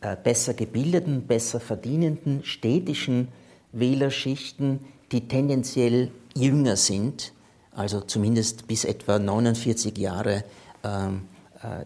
äh, 0.00 0.16
besser 0.16 0.54
gebildeten, 0.54 1.26
besser 1.26 1.60
verdienenden 1.60 2.42
städtischen 2.44 3.28
Wählerschichten, 3.72 4.80
die 5.12 5.28
tendenziell 5.28 6.10
jünger 6.34 6.76
sind, 6.76 7.34
also 7.72 8.00
zumindest 8.00 8.66
bis 8.66 8.86
etwa 8.86 9.18
49 9.18 9.98
Jahre, 9.98 10.44
ähm, 10.82 11.28
äh, 11.62 11.84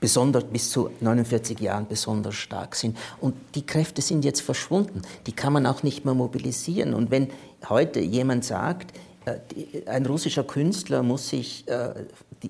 besonders, 0.00 0.44
bis 0.44 0.70
zu 0.70 0.90
49 1.00 1.60
Jahren 1.60 1.86
besonders 1.88 2.34
stark 2.34 2.74
sind. 2.76 2.96
Und 3.20 3.34
die 3.54 3.64
Kräfte 3.64 4.02
sind 4.02 4.24
jetzt 4.24 4.40
verschwunden. 4.40 5.02
Die 5.26 5.32
kann 5.32 5.52
man 5.52 5.66
auch 5.66 5.82
nicht 5.82 6.04
mehr 6.04 6.14
mobilisieren. 6.14 6.94
Und 6.94 7.10
wenn 7.10 7.28
heute 7.68 8.00
jemand 8.00 8.44
sagt, 8.44 8.92
äh, 9.24 9.86
ein 9.86 10.06
russischer 10.06 10.44
Künstler 10.44 11.02
muss 11.02 11.28
sich 11.28 11.66
äh, 11.68 11.94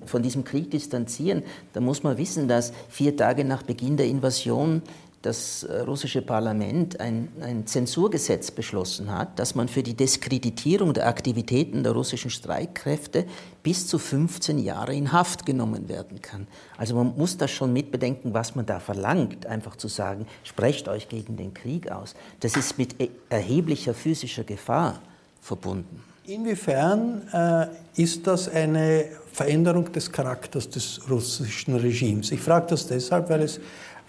von 0.05 0.21
diesem 0.21 0.43
Krieg 0.43 0.69
distanzieren, 0.71 1.43
dann 1.73 1.83
muss 1.83 2.03
man 2.03 2.17
wissen, 2.17 2.47
dass 2.47 2.73
vier 2.89 3.15
Tage 3.15 3.45
nach 3.45 3.63
Beginn 3.63 3.97
der 3.97 4.07
Invasion 4.07 4.81
das 5.21 5.63
äh, 5.63 5.81
russische 5.81 6.21
Parlament 6.21 6.99
ein, 6.99 7.29
ein, 7.41 7.65
Zensurgesetz 7.65 8.51
beschlossen 8.51 9.11
hat, 9.11 9.39
dass 9.39 9.55
man 9.55 9.67
für 9.67 9.83
die 9.83 9.95
Diskreditierung 9.95 10.93
der 10.93 11.07
Aktivitäten 11.07 11.83
der 11.83 11.93
russischen 11.93 12.29
Streitkräfte 12.29 13.25
bis 13.63 13.87
zu 13.87 13.97
15 13.97 14.59
Jahre 14.59 14.93
in 14.93 15.11
Haft 15.11 15.45
genommen 15.45 15.89
werden 15.89 16.21
kann. 16.21 16.47
Also 16.77 16.95
man 16.95 17.17
muss 17.17 17.37
das 17.37 17.51
schon 17.51 17.73
mitbedenken, 17.73 18.33
was 18.33 18.55
man 18.55 18.65
da 18.65 18.79
verlangt, 18.79 19.45
einfach 19.47 19.75
zu 19.75 19.87
sagen, 19.87 20.27
sprecht 20.43 20.87
euch 20.87 21.09
gegen 21.09 21.35
den 21.35 21.53
Krieg 21.53 21.91
aus. 21.91 22.15
Das 22.39 22.55
ist 22.55 22.77
mit 22.77 23.01
e-, 23.01 23.09
erheblicher 23.29 23.93
physischer 23.93 24.43
Gefahr 24.43 25.01
verbunden. 25.41 26.03
Inwiefern 26.27 27.21
äh, 27.31 28.01
ist 28.01 28.27
das 28.27 28.49
eine 28.49 29.05
Veränderung 29.31 29.91
des 29.93 30.11
Charakters 30.11 30.69
des 30.69 30.99
russischen 31.09 31.75
Regimes? 31.75 32.31
Ich 32.31 32.41
frage 32.41 32.67
das 32.71 32.85
deshalb, 32.85 33.29
weil 33.29 33.43
es 33.43 33.61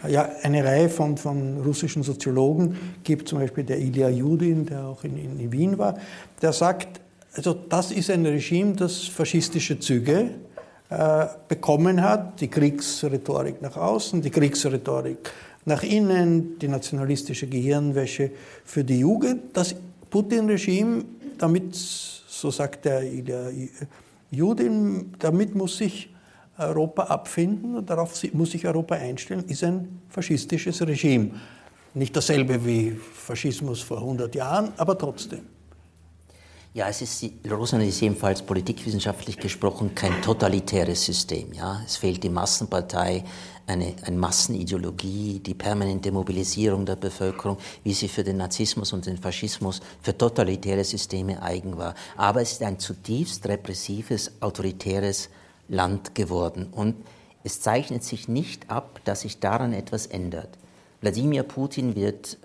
ja, 0.07 0.28
eine 0.43 0.64
Reihe 0.64 0.88
von, 0.88 1.17
von 1.17 1.61
russischen 1.62 2.02
Soziologen 2.02 2.76
gibt, 3.02 3.28
zum 3.28 3.40
Beispiel 3.40 3.64
der 3.64 3.78
Ilya 3.78 4.09
Judin, 4.09 4.67
der 4.67 4.87
auch 4.87 5.02
in, 5.02 5.17
in 5.17 5.50
Wien 5.50 5.78
war, 5.78 5.99
der 6.40 6.52
sagt, 6.52 7.00
also 7.35 7.55
das 7.55 7.90
ist 7.90 8.11
ein 8.11 8.25
Regime, 8.25 8.75
das 8.75 9.05
faschistische 9.05 9.78
Züge 9.81 10.31
äh, 10.90 11.26
bekommen 11.49 12.02
hat, 12.02 12.40
die 12.40 12.49
Kriegsrhetorik 12.49 13.61
nach 13.61 13.76
außen, 13.76 14.23
die 14.23 14.31
Kriegsrhetorik 14.31 15.31
nach 15.64 15.83
innen, 15.83 16.59
die 16.59 16.69
nationalistische 16.69 17.47
Gehirnwäsche 17.47 18.31
für 18.64 18.85
die 18.85 19.00
Jugend. 19.00 19.57
Das 19.57 19.75
Putin-Regime, 20.11 21.05
damit, 21.37 21.75
so 21.75 22.50
sagt 22.50 22.85
der 22.87 23.02
Ilya 23.02 23.50
Judin, 24.31 25.12
damit 25.19 25.55
muss 25.55 25.76
sich 25.76 26.09
Europa 26.59 27.05
abfinden 27.05 27.77
und 27.77 27.88
darauf 27.88 28.21
muss 28.33 28.50
sich 28.50 28.67
Europa 28.67 28.97
einstellen, 28.97 29.45
ist 29.47 29.65
ein 29.65 30.03
faschistisches 30.09 30.81
Regime. 30.83 31.31
Nicht 31.95 32.15
dasselbe 32.17 32.65
wie 32.65 32.91
Faschismus 32.91 33.81
vor 33.81 33.99
100 33.99 34.35
Jahren, 34.35 34.73
aber 34.77 34.99
trotzdem. 34.99 35.41
Ja, 36.75 36.87
es 36.88 37.00
ist, 37.00 37.25
Russland 37.50 37.85
ist 37.85 38.00
jedenfalls 38.00 38.43
politikwissenschaftlich 38.43 39.38
gesprochen 39.38 39.95
kein 39.95 40.21
totalitäres 40.21 41.03
System. 41.03 41.53
Ja? 41.53 41.81
Es 41.85 41.97
fehlt 41.97 42.23
die 42.23 42.29
Massenpartei, 42.29 43.25
eine, 43.67 43.95
eine 44.03 44.17
Massenideologie, 44.17 45.41
die 45.41 45.55
permanente 45.55 46.12
Mobilisierung 46.12 46.85
der 46.85 46.97
Bevölkerung, 46.97 47.57
wie 47.85 47.95
sie 47.95 48.09
für 48.09 48.23
den 48.23 48.37
Nazismus 48.37 48.93
und 48.93 49.07
den 49.07 49.17
Faschismus, 49.17 49.81
für 50.03 50.17
totalitäre 50.17 50.85
Systeme 50.85 51.43
eigen 51.43 51.77
war. 51.77 51.95
Aber 52.17 52.43
es 52.43 52.53
ist 52.53 52.62
ein 52.62 52.79
zutiefst 52.79 53.47
repressives, 53.47 54.31
autoritäres 54.41 55.31
Land 55.69 56.15
geworden. 56.15 56.69
Und 56.71 56.97
es 57.45 57.61
zeichnet 57.61 58.03
sich 58.03 58.29
nicht 58.29 58.71
ab, 58.71 59.01
dass 59.05 59.21
sich 59.21 59.41
daran 59.41 59.73
etwas 59.73 60.07
ändert. 60.07 60.59
Wladimir 61.01 61.45
Putin 61.45 61.95
wird 61.95 62.39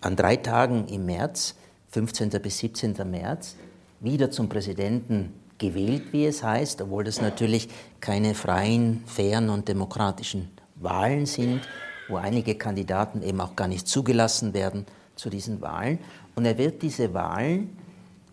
an 0.00 0.16
drei 0.16 0.36
Tagen 0.36 0.86
im 0.88 1.06
März, 1.06 1.54
15. 1.90 2.30
bis 2.42 2.58
17. 2.58 2.94
März, 3.10 3.56
wieder 4.00 4.30
zum 4.30 4.48
Präsidenten 4.48 5.32
gewählt, 5.58 6.12
wie 6.12 6.26
es 6.26 6.42
heißt, 6.42 6.82
obwohl 6.82 7.04
das 7.04 7.20
natürlich 7.20 7.68
keine 8.00 8.34
freien, 8.34 9.02
fairen 9.06 9.50
und 9.50 9.68
demokratischen 9.68 10.50
Wahlen 10.76 11.26
sind, 11.26 11.62
wo 12.08 12.16
einige 12.16 12.54
Kandidaten 12.54 13.22
eben 13.22 13.40
auch 13.40 13.56
gar 13.56 13.68
nicht 13.68 13.88
zugelassen 13.88 14.54
werden 14.54 14.86
zu 15.16 15.30
diesen 15.30 15.60
Wahlen. 15.60 15.98
Und 16.36 16.44
er 16.44 16.58
wird 16.58 16.82
diese 16.82 17.12
Wahlen, 17.12 17.76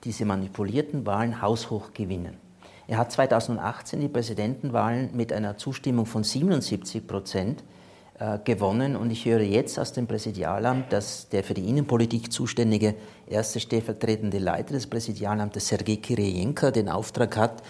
diese 0.03 0.25
manipulierten 0.25 1.05
Wahlen 1.05 1.41
haushoch 1.41 1.93
gewinnen. 1.93 2.37
Er 2.87 2.97
hat 2.97 3.11
2018 3.11 3.99
die 3.99 4.07
Präsidentenwahlen 4.07 5.09
mit 5.13 5.33
einer 5.33 5.57
Zustimmung 5.57 6.05
von 6.05 6.23
77 6.23 7.07
Prozent 7.07 7.63
äh, 8.19 8.37
gewonnen 8.43 8.95
und 8.95 9.09
ich 9.09 9.25
höre 9.25 9.41
jetzt 9.41 9.79
aus 9.79 9.91
dem 9.91 10.07
Präsidialamt, 10.07 10.93
dass 10.93 11.27
der 11.29 11.43
für 11.43 11.53
die 11.53 11.67
Innenpolitik 11.67 12.31
zuständige 12.31 12.95
erste 13.27 13.59
stellvertretende 13.59 14.37
Leiter 14.37 14.73
des 14.73 14.87
Präsidialamtes, 14.87 15.67
Sergei 15.67 15.97
Kirijenko, 15.97 16.71
den 16.71 16.87
Auftrag 16.87 17.35
hat, 17.37 17.63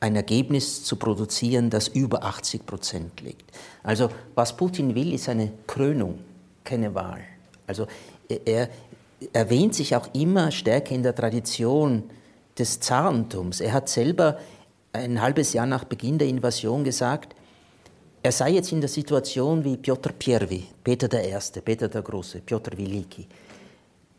ein 0.00 0.16
Ergebnis 0.16 0.84
zu 0.84 0.96
produzieren, 0.96 1.70
das 1.70 1.88
über 1.88 2.22
80 2.24 2.64
Prozent 2.64 3.20
liegt. 3.22 3.50
Also 3.82 4.08
was 4.34 4.56
Putin 4.56 4.94
will, 4.94 5.12
ist 5.12 5.28
eine 5.28 5.50
Krönung, 5.66 6.20
keine 6.62 6.94
Wahl. 6.94 7.20
Also 7.66 7.86
er 8.44 8.68
erwähnt 9.32 9.74
sich 9.74 9.96
auch 9.96 10.08
immer 10.12 10.50
stärker 10.50 10.94
in 10.94 11.02
der 11.02 11.14
Tradition 11.14 12.04
des 12.58 12.80
Zarentums. 12.80 13.60
Er 13.60 13.72
hat 13.72 13.88
selber 13.88 14.38
ein 14.92 15.20
halbes 15.20 15.52
Jahr 15.52 15.66
nach 15.66 15.84
Beginn 15.84 16.18
der 16.18 16.28
Invasion 16.28 16.84
gesagt, 16.84 17.34
er 18.22 18.32
sei 18.32 18.52
jetzt 18.52 18.72
in 18.72 18.80
der 18.80 18.88
Situation 18.88 19.64
wie 19.64 19.76
Piotr 19.76 20.10
Pierwi, 20.12 20.64
Peter 20.82 21.12
I., 21.12 21.36
Peter 21.62 21.88
der 21.88 22.02
Große, 22.02 22.40
Piotr 22.40 22.78
Wiliki. 22.78 23.26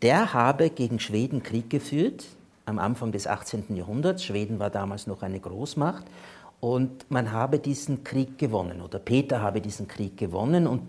Der 0.02 0.34
habe 0.34 0.70
gegen 0.70 1.00
Schweden 1.00 1.42
Krieg 1.42 1.70
geführt 1.70 2.26
am 2.66 2.78
Anfang 2.80 3.12
des 3.12 3.26
18. 3.26 3.76
Jahrhunderts. 3.76 4.24
Schweden 4.24 4.60
war 4.60 4.70
damals 4.70 5.08
noch 5.08 5.24
eine 5.24 5.40
Großmacht. 5.40 6.06
Und 6.60 7.10
man 7.10 7.32
habe 7.32 7.60
diesen 7.60 8.04
Krieg 8.04 8.38
gewonnen, 8.38 8.82
oder 8.82 9.00
Peter 9.00 9.42
habe 9.42 9.62
diesen 9.62 9.88
Krieg 9.88 10.18
gewonnen 10.18 10.68
und 10.68 10.82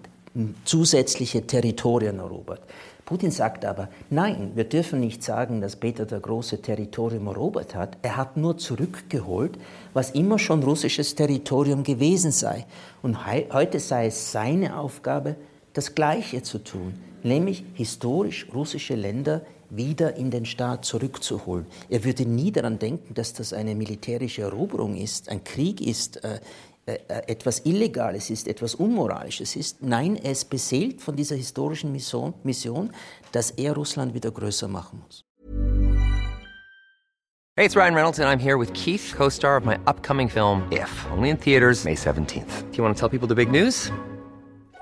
zusätzliche 0.65 1.47
Territorien 1.47 2.19
erobert. 2.19 2.63
Putin 3.07 3.31
sagt 3.31 3.65
aber, 3.65 3.89
nein, 4.11 4.51
wir 4.57 4.65
dürfen 4.65 4.99
nicht 4.99 5.23
sagen, 5.23 5.61
dass 5.61 5.77
Peter 5.77 6.07
der 6.07 6.19
große 6.19 6.61
Territorium 6.61 7.29
erobert 7.29 7.77
hat. 7.77 7.97
Er 8.03 8.17
hat 8.17 8.37
nur 8.37 8.59
zurückgeholt, 8.59 9.59
was 9.95 10.11
immer 10.11 10.41
schon 10.41 10.63
russisches 10.65 11.15
Territorium 11.15 11.85
gewesen 11.85 12.33
sei. 12.33 12.67
Und 13.03 13.25
he 13.27 13.47
heute 13.53 13.79
sei 13.79 14.07
es 14.07 14.33
seine 14.33 14.77
Aufgabe, 14.77 15.37
das 15.73 15.95
Gleiche 15.95 16.43
zu 16.43 16.59
tun, 16.59 16.95
nämlich 17.23 17.65
historisch 17.75 18.49
russische 18.53 18.97
Länder 18.97 19.43
wieder 19.71 20.17
in 20.17 20.33
den 20.33 20.45
Staat 20.45 20.85
zurückzuholen. 20.85 21.67
Er 21.89 22.03
würde 22.03 22.27
nie 22.27 22.51
daran 22.51 22.81
denken, 22.81 23.15
dass 23.15 23.33
das 23.33 23.53
eine 23.53 23.77
militärische 23.77 24.43
Eroberung 24.43 24.97
ist, 24.97 25.29
ein 25.29 25.45
Krieg 25.45 25.81
ist. 25.81 26.21
Äh, 26.89 26.99
äh, 27.09 27.33
etwas 27.33 27.67
Illegales 27.67 28.31
ist, 28.31 28.47
etwas 28.47 28.77
Unmoralisches 28.77 29.57
ist. 29.57 29.83
Nein, 29.83 30.15
er 30.15 30.31
ist 30.31 30.49
beseelt 30.49 31.01
von 31.03 31.17
dieser 31.17 31.35
historischen 31.35 31.91
Mission, 31.91 32.33
Mission, 32.45 32.93
dass 33.33 33.51
er 33.51 33.75
Russland 33.75 34.15
wieder 34.15 34.31
größer 34.31 34.69
machen 34.69 35.03
muss. 35.05 35.25
Hey, 37.57 37.65
it's 37.65 37.75
Ryan 37.75 37.95
Reynolds 37.95 38.21
and 38.21 38.29
I'm 38.29 38.39
here 38.41 38.57
with 38.57 38.73
Keith, 38.75 39.15
co-star 39.17 39.57
of 39.57 39.65
my 39.65 39.79
upcoming 39.87 40.29
film 40.29 40.63
If, 40.71 41.07
only 41.11 41.31
in 41.31 41.39
theaters 41.39 41.85
May 41.85 41.97
17th. 41.97 42.71
Do 42.71 42.77
you 42.77 42.85
want 42.85 42.97
to 42.97 43.01
tell 43.01 43.09
people 43.09 43.27
the 43.27 43.35
big 43.35 43.51
news? 43.51 43.91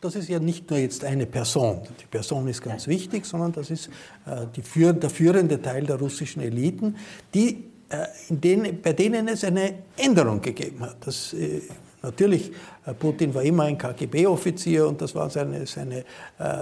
Das 0.00 0.14
ist 0.14 0.28
ja 0.28 0.38
nicht 0.38 0.70
nur 0.70 0.78
jetzt 0.78 1.04
eine 1.04 1.26
Person. 1.26 1.80
Die 2.00 2.06
Person 2.06 2.46
ist 2.46 2.62
ganz 2.62 2.86
wichtig, 2.86 3.26
sondern 3.26 3.52
das 3.52 3.70
ist 3.70 3.88
äh, 4.26 4.46
die, 4.54 4.92
der 4.92 5.10
führende 5.10 5.60
Teil 5.60 5.84
der 5.84 5.96
russischen 5.96 6.40
Eliten, 6.40 6.96
die, 7.34 7.64
äh, 7.88 8.06
denen, 8.28 8.80
bei 8.80 8.92
denen 8.92 9.26
es 9.26 9.42
eine 9.42 9.74
Änderung 9.96 10.40
gegeben 10.40 10.82
hat. 10.82 10.98
Das, 11.04 11.32
äh, 11.32 11.62
natürlich, 12.00 12.52
Putin 13.00 13.34
war 13.34 13.42
immer 13.42 13.64
ein 13.64 13.76
KGB-Offizier 13.76 14.86
und 14.86 15.00
das 15.02 15.16
war 15.16 15.28
seine, 15.28 15.66
seine 15.66 16.04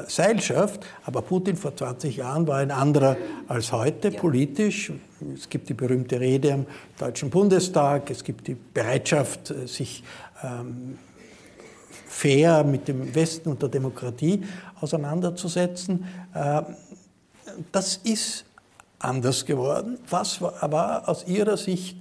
Seilschaft, 0.09 0.85
aber 1.05 1.23
Putin 1.23 1.57
vor 1.57 1.77
20 1.77 2.17
Jahren 2.17 2.49
war 2.49 2.57
ein 2.57 2.73
anderer 2.73 3.17
als 3.47 3.71
heute 3.71 4.09
ja. 4.09 4.19
politisch. 4.19 4.93
Es 5.37 5.49
gibt 5.49 5.69
die 5.69 5.75
berühmte 5.75 6.19
Rede 6.19 6.55
am 6.55 6.67
Deutschen 6.99 7.31
Bundestag, 7.31 8.11
es 8.11 8.25
gibt 8.25 8.49
die 8.49 8.57
Bereitschaft, 8.57 9.55
sich 9.67 10.03
ähm, 10.43 10.99
fair 12.17 12.65
mit 12.65 12.89
dem 12.89 13.15
Westen 13.15 13.51
und 13.51 13.61
der 13.61 13.69
Demokratie 13.69 14.43
auseinanderzusetzen. 14.81 16.05
Äh, 16.35 16.63
das 17.73 17.97
ist 18.05 18.45
anders 18.99 19.45
geworden. 19.45 19.99
Was 20.09 20.41
war 20.41 21.09
aus 21.09 21.27
Ihrer 21.27 21.57
Sicht 21.57 21.97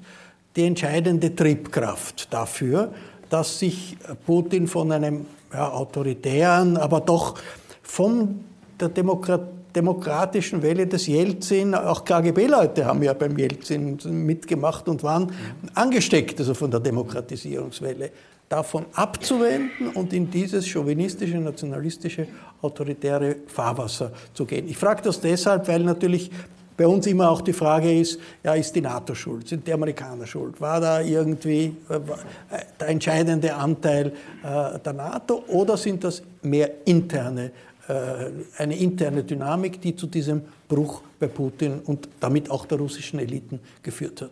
die 0.56 0.66
entscheidende 0.66 1.36
Triebkraft 1.36 2.34
dafür, 2.34 2.94
dass 3.30 3.60
sich 3.60 3.98
Putin 4.26 4.68
von 4.68 4.92
einem 4.92 5.26
ja, 5.54 5.72
autoritären, 5.72 6.78
aber 6.78 7.02
doch 7.02 7.36
von 7.84 8.40
der 8.80 8.90
Demokratie 8.90 9.56
demokratischen 9.76 10.62
Welle 10.62 10.88
des 10.88 11.08
Jelzin, 11.08 11.76
auch 11.76 12.06
KGB-Leute 12.06 12.86
haben 12.86 13.04
ja 13.04 13.14
beim 13.14 13.38
Jelzin 13.38 14.00
mitgemacht 14.26 14.88
und 14.88 15.04
waren 15.04 15.32
angesteckt, 15.74 16.40
also 16.40 16.54
von 16.54 16.72
der 16.72 16.80
Demokratisierungswelle 16.80 18.10
davon 18.50 18.86
abzuwenden 18.94 19.90
und 19.90 20.14
in 20.14 20.30
dieses 20.30 20.68
chauvinistische, 20.68 21.38
nationalistische, 21.38 22.28
autoritäre 22.62 23.38
Fahrwasser 23.48 24.12
zu 24.34 24.46
gehen. 24.46 24.68
Ich 24.68 24.78
frage 24.78 25.02
das 25.04 25.20
deshalb, 25.20 25.68
weil 25.68 25.82
natürlich 25.82 26.32
bei 26.78 26.86
uns 26.86 27.08
immer 27.08 27.30
auch 27.30 27.42
die 27.42 27.54
Frage 27.54 28.00
ist, 28.00 28.20
ja, 28.44 28.54
ist 28.54 28.76
die 28.76 28.82
NATO 28.82 29.16
schuld, 29.16 29.48
sind 29.48 29.66
die 29.66 29.74
Amerikaner 29.74 30.28
schuld? 30.28 30.60
War 30.60 30.82
da 30.82 31.02
irgendwie 31.02 31.76
äh, 31.90 32.00
der 32.80 32.90
entscheidende 32.90 33.56
Anteil 33.56 34.08
äh, 34.44 34.80
der 34.80 34.94
NATO 34.94 35.44
oder 35.48 35.78
sind 35.78 36.04
das 36.04 36.22
mehr 36.42 36.70
interne, 36.86 37.52
äh, 37.88 37.94
eine 38.58 38.78
interne 38.78 39.24
Dynamik, 39.24 39.80
die 39.82 39.96
zu 39.96 40.08
diesem 40.08 40.42
Bruch 40.68 41.02
bei 41.18 41.28
Putin 41.28 41.80
und 41.86 42.10
damit 42.20 42.52
auch 42.52 42.66
der 42.66 42.78
russischen 42.78 43.20
Eliten 43.20 43.60
geführt 43.82 44.22
hat? 44.22 44.32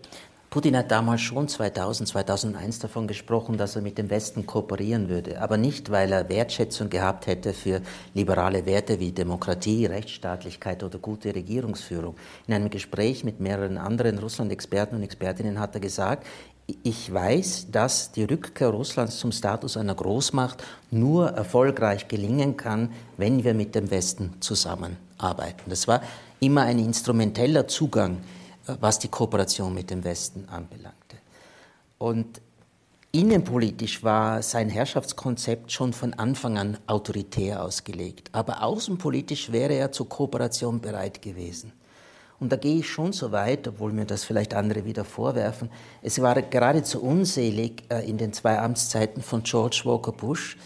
Putin 0.54 0.78
hat 0.78 0.92
damals 0.92 1.22
schon 1.22 1.48
2000, 1.48 2.08
2001 2.10 2.78
davon 2.78 3.08
gesprochen, 3.08 3.58
dass 3.58 3.76
er 3.76 3.82
mit 3.82 3.98
dem 3.98 4.12
Westen 4.12 4.46
kooperieren 4.46 5.10
würde, 5.10 5.42
aber 5.42 5.58
nicht, 5.58 5.90
weil 5.90 6.12
er 6.12 6.30
Wertschätzung 6.30 6.92
gehabt 6.92 7.26
hätte 7.26 7.54
für 7.54 7.82
liberale 8.14 8.68
Werte 8.68 9.00
wie 9.00 9.12
Demokratie, 9.12 9.88
Rechtsstaatlichkeit 9.88 10.84
oder 10.84 11.00
gute 11.00 11.34
Regierungsführung. 11.34 12.18
In 12.46 12.54
einem 12.54 12.70
Gespräch 12.70 13.24
mit 13.24 13.40
mehreren 13.40 13.80
anderen 13.80 14.20
Russland-Experten 14.20 14.96
und 14.96 15.02
Expertinnen 15.02 15.60
hat 15.60 15.74
er 15.74 15.82
gesagt, 15.82 16.28
ich 16.84 17.12
weiß, 17.12 17.72
dass 17.72 18.12
die 18.12 18.26
Rückkehr 18.26 18.68
Russlands 18.68 19.18
zum 19.18 19.32
Status 19.32 19.76
einer 19.76 19.96
Großmacht 19.96 20.64
nur 20.92 21.30
erfolgreich 21.30 22.08
gelingen 22.08 22.58
kann, 22.58 22.92
wenn 23.18 23.44
wir 23.44 23.56
mit 23.56 23.74
dem 23.74 23.90
Westen 23.90 24.36
zusammenarbeiten. 24.40 25.64
Das 25.68 25.88
war 25.88 26.04
immer 26.40 26.62
ein 26.62 26.78
instrumenteller 26.78 27.68
Zugang 27.68 28.18
was 28.66 29.00
die 29.00 29.08
Kooperation 29.08 29.74
mit 29.74 29.90
dem 29.90 30.04
Westen 30.04 30.48
anbelangte. 30.50 31.18
Und 31.98 32.42
innenpolitisch 33.12 34.04
war 34.04 34.42
sein 34.42 34.70
Herrschaftskonzept 34.70 35.72
schon 35.72 35.94
von 35.94 36.14
Anfang 36.14 36.58
an 36.58 36.78
autoritär 36.88 37.64
ausgelegt, 37.64 38.30
aber 38.32 38.64
außenpolitisch 38.64 39.52
wäre 39.52 39.74
er 39.74 39.92
zur 39.92 40.10
Kooperation 40.10 40.82
bereit 40.82 41.22
gewesen. 41.22 41.74
Und 42.40 42.52
da 42.52 42.58
gehe 42.58 42.80
ich 42.80 42.90
schon 42.90 43.14
so 43.14 43.32
weit, 43.32 43.68
obwohl 43.68 43.94
mir 43.94 44.06
das 44.06 44.26
vielleicht 44.26 44.54
andere 44.54 44.84
wieder 44.84 45.06
vorwerfen. 45.06 45.70
Es 46.02 46.22
war 46.22 46.42
geradezu 46.42 47.02
unselig 47.02 47.84
äh, 47.90 48.06
in 48.10 48.18
den 48.18 48.34
zwei 48.34 48.60
Amtszeiten 48.60 49.22
von 49.22 49.44
George 49.44 49.84
Walker 49.86 50.12
Bush, 50.12 50.58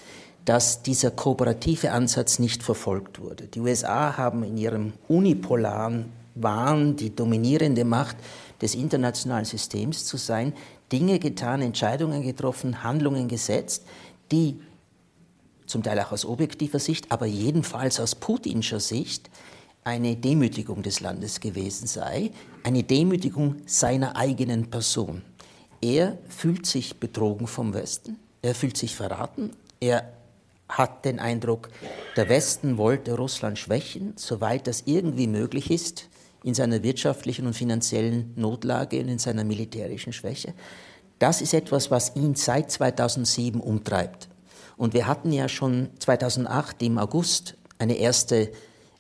dass 0.46 0.82
dieser 0.82 1.12
kooperative 1.12 1.92
Ansatz 1.92 2.40
nicht 2.40 2.64
verfolgt 2.64 3.20
wurde. 3.22 3.48
Die 3.48 3.60
USA 3.60 4.18
haben 4.18 4.44
in 4.44 4.58
ihrem 4.58 4.94
unipolaren 5.08 6.12
waren, 6.42 6.96
die 6.96 7.16
dominierende 7.16 7.86
Macht 7.86 8.18
des 8.62 8.76
internationalen 8.76 9.46
Systems 9.46 10.06
zu 10.06 10.18
sein, 10.18 10.54
Dinge 10.92 11.20
getan, 11.20 11.62
Entscheidungen 11.62 12.24
getroffen, 12.24 12.84
Handlungen 12.84 13.28
gesetzt, 13.28 13.86
die 14.32 14.60
zum 15.66 15.84
Teil 15.84 16.00
auch 16.00 16.12
aus 16.12 16.26
objektiver 16.26 16.80
Sicht, 16.80 17.12
aber 17.12 17.26
jedenfalls 17.26 18.00
aus 18.00 18.16
putinscher 18.16 18.80
Sicht 18.80 19.30
eine 19.84 20.16
Demütigung 20.16 20.82
des 20.82 21.00
Landes 21.02 21.40
gewesen 21.40 21.88
sei, 21.88 22.32
eine 22.64 22.84
Demütigung 22.84 23.58
seiner 23.66 24.16
eigenen 24.16 24.70
Person. 24.70 25.22
Er 25.82 26.18
fühlt 26.30 26.66
sich 26.66 27.00
betrogen 27.00 27.48
vom 27.48 27.74
Westen, 27.74 28.18
er 28.42 28.56
fühlt 28.56 28.78
sich 28.78 28.96
verraten, 28.96 29.52
er 29.80 30.12
hat 30.68 31.06
den 31.06 31.20
Eindruck, 31.20 31.70
der 32.16 32.28
Westen 32.28 32.78
wollte 32.78 33.16
Russland 33.16 33.58
schwächen, 33.58 34.14
soweit 34.16 34.68
das 34.68 34.84
irgendwie 34.86 35.28
möglich 35.28 35.72
ist 35.72 36.10
in 36.48 36.54
seiner 36.54 36.82
wirtschaftlichen 36.82 37.46
und 37.46 37.54
finanziellen 37.56 38.32
Notlage 38.38 39.02
und 39.02 39.10
in 39.10 39.20
seiner 39.20 39.44
militärischen 39.44 40.14
Schwäche. 40.14 40.54
Das 41.20 41.42
ist 41.42 41.54
etwas, 41.54 41.92
was 41.92 42.16
ihn 42.16 42.36
seit 42.36 42.72
2007 42.72 43.60
umtreibt. 43.60 44.30
Und 44.78 44.94
wir 44.94 45.08
hatten 45.08 45.34
ja 45.34 45.50
schon 45.50 45.90
2008 46.00 46.82
im 46.84 47.00
August 47.00 47.56
eine 47.80 47.96
erste 47.98 48.50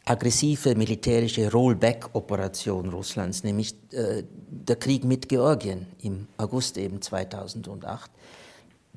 aggressive 0.03 0.75
militärische 0.75 1.49
Rollback-Operation 1.49 2.89
Russlands, 2.89 3.45
nämlich 3.45 3.75
äh, 3.91 4.23
der 4.49 4.75
Krieg 4.75 5.05
mit 5.05 5.29
Georgien 5.29 5.87
im 6.01 6.27
August 6.37 6.77
eben 6.77 7.01
2008. 7.01 8.11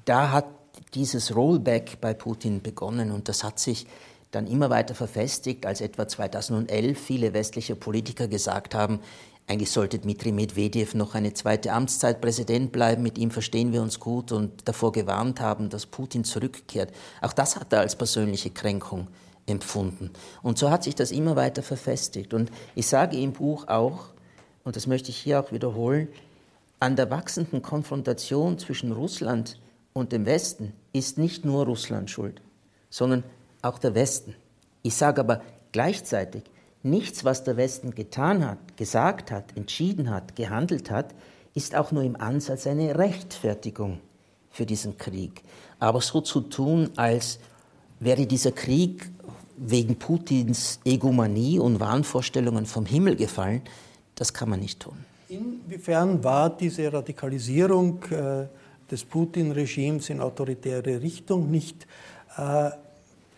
Da 0.04 0.32
hat 0.32 0.46
dieses 0.94 1.36
Rollback 1.36 2.00
bei 2.00 2.14
Putin 2.14 2.62
begonnen 2.62 3.12
und 3.12 3.28
das 3.28 3.44
hat 3.44 3.60
sich 3.60 3.86
dann 4.30 4.46
immer 4.46 4.70
weiter 4.70 4.94
verfestigt, 4.94 5.66
als 5.66 5.80
etwa 5.80 6.06
2011 6.06 6.98
viele 6.98 7.32
westliche 7.32 7.76
Politiker 7.76 8.28
gesagt 8.28 8.74
haben, 8.74 9.00
eigentlich 9.50 9.72
sollte 9.72 9.98
Dmitri 9.98 10.30
Medvedev 10.30 10.94
noch 10.94 11.16
eine 11.16 11.34
zweite 11.34 11.72
Amtszeit 11.72 12.20
Präsident 12.20 12.70
bleiben, 12.70 13.02
mit 13.02 13.18
ihm 13.18 13.32
verstehen 13.32 13.72
wir 13.72 13.82
uns 13.82 13.98
gut 13.98 14.30
und 14.30 14.68
davor 14.68 14.92
gewarnt 14.92 15.40
haben, 15.40 15.70
dass 15.70 15.86
Putin 15.86 16.22
zurückkehrt. 16.22 16.92
Auch 17.20 17.32
das 17.32 17.56
hat 17.56 17.72
er 17.72 17.80
als 17.80 17.96
persönliche 17.96 18.50
Kränkung 18.50 19.08
empfunden. 19.46 20.10
Und 20.42 20.56
so 20.56 20.70
hat 20.70 20.84
sich 20.84 20.94
das 20.94 21.10
immer 21.10 21.34
weiter 21.34 21.64
verfestigt. 21.64 22.32
Und 22.32 22.52
ich 22.76 22.86
sage 22.86 23.20
im 23.20 23.32
Buch 23.32 23.66
auch, 23.66 24.10
und 24.62 24.76
das 24.76 24.86
möchte 24.86 25.10
ich 25.10 25.16
hier 25.16 25.40
auch 25.40 25.50
wiederholen, 25.50 26.06
an 26.78 26.94
der 26.94 27.10
wachsenden 27.10 27.60
Konfrontation 27.60 28.56
zwischen 28.56 28.92
Russland 28.92 29.58
und 29.92 30.12
dem 30.12 30.26
Westen 30.26 30.74
ist 30.92 31.18
nicht 31.18 31.44
nur 31.44 31.66
Russland 31.66 32.08
schuld, 32.08 32.40
sondern 32.88 33.24
auch 33.62 33.78
der 33.78 33.94
Westen. 33.94 34.34
Ich 34.82 34.94
sage 34.94 35.20
aber 35.20 35.42
gleichzeitig, 35.72 36.44
nichts, 36.82 37.24
was 37.24 37.44
der 37.44 37.56
Westen 37.56 37.94
getan 37.94 38.46
hat, 38.46 38.76
gesagt 38.76 39.30
hat, 39.30 39.56
entschieden 39.56 40.10
hat, 40.10 40.36
gehandelt 40.36 40.90
hat, 40.90 41.14
ist 41.54 41.74
auch 41.74 41.92
nur 41.92 42.02
im 42.02 42.16
Ansatz 42.16 42.66
eine 42.66 42.96
Rechtfertigung 42.96 44.00
für 44.50 44.66
diesen 44.66 44.96
Krieg. 44.98 45.42
Aber 45.78 46.00
so 46.00 46.20
zu 46.20 46.40
tun, 46.42 46.90
als 46.96 47.38
wäre 47.98 48.26
dieser 48.26 48.52
Krieg 48.52 49.10
wegen 49.56 49.96
Putins 49.96 50.80
Egomanie 50.84 51.58
und 51.58 51.80
Wahnvorstellungen 51.80 52.66
vom 52.66 52.86
Himmel 52.86 53.16
gefallen, 53.16 53.62
das 54.14 54.32
kann 54.32 54.48
man 54.48 54.60
nicht 54.60 54.80
tun. 54.80 54.96
Inwiefern 55.28 56.24
war 56.24 56.50
diese 56.50 56.92
Radikalisierung 56.92 58.02
äh, 58.10 58.46
des 58.90 59.04
Putin-Regimes 59.04 60.10
in 60.10 60.20
autoritäre 60.20 61.00
Richtung 61.00 61.50
nicht 61.50 61.86
äh, 62.36 62.70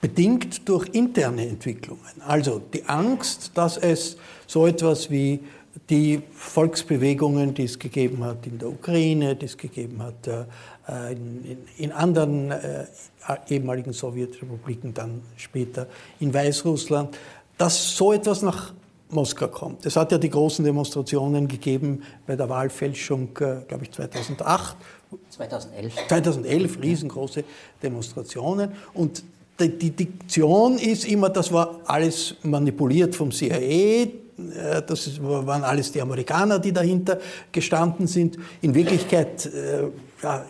bedingt 0.03 0.69
durch 0.69 0.89
interne 0.93 1.47
Entwicklungen. 1.47 2.03
Also 2.27 2.59
die 2.59 2.85
Angst, 2.87 3.53
dass 3.55 3.79
es 3.79 4.19
so 4.47 4.67
etwas 4.67 5.11
wie 5.11 5.41
die 5.89 6.21
Volksbewegungen, 6.35 7.55
die 7.55 7.65
es 7.65 7.79
gegeben 7.79 8.25
hat 8.25 8.47
in 8.47 8.59
der 8.59 8.69
Ukraine, 8.69 9.37
die 9.37 9.47
es 9.47 9.57
gegeben 9.57 10.03
hat 10.03 10.27
äh, 10.27 11.13
in, 11.79 11.93
anderen 11.93 12.51
äh, 12.51 12.87
ehemaligen 13.49 13.93
Sowjetrepubliken, 13.93 14.93
dann 14.93 15.23
später 15.37 15.87
in 16.19 16.35
Weißrussland, 16.35 17.17
dass 17.57 17.97
so 17.97 18.13
etwas 18.13 18.43
nach 18.43 18.75
Moskau 19.09 19.49
kommt. 19.49 19.87
Es 19.87 19.95
hat 19.95 20.11
ja 20.11 20.19
die 20.19 20.31
großen 20.31 20.65
Demonstrationen 20.65 21.47
gegeben 21.47 22.03
bei 22.27 22.35
der 22.35 22.49
Wahlfälschung, 22.49 23.29
äh, 23.39 23.63
glaube 23.69 23.85
ich, 23.85 23.93
2008. 23.93 24.77
2011. 25.31 25.95
2011, 26.09 26.83
riesengroße 26.83 27.45
Demonstrationen. 27.83 28.73
Und 28.95 29.23
die 29.61 29.91
Diktion 29.91 30.79
ist 30.79 31.05
immer, 31.05 31.29
das 31.29 31.53
war 31.53 31.81
alles 31.85 32.37
manipuliert 32.43 33.15
vom 33.15 33.31
CIA, 33.31 33.59
äh, 33.59 34.09
das 34.87 35.23
waren 35.23 35.65
alles 35.65 35.93
die 35.93 36.01
Amerikaner, 36.01 36.59
die 36.59 36.73
dahinter 36.73 37.19
gestanden 37.51 38.07
sind. 38.07 38.39
In 38.61 38.75
Wirklichkeit 38.75 39.47
äh, 39.47 39.89
ja, 40.23 40.45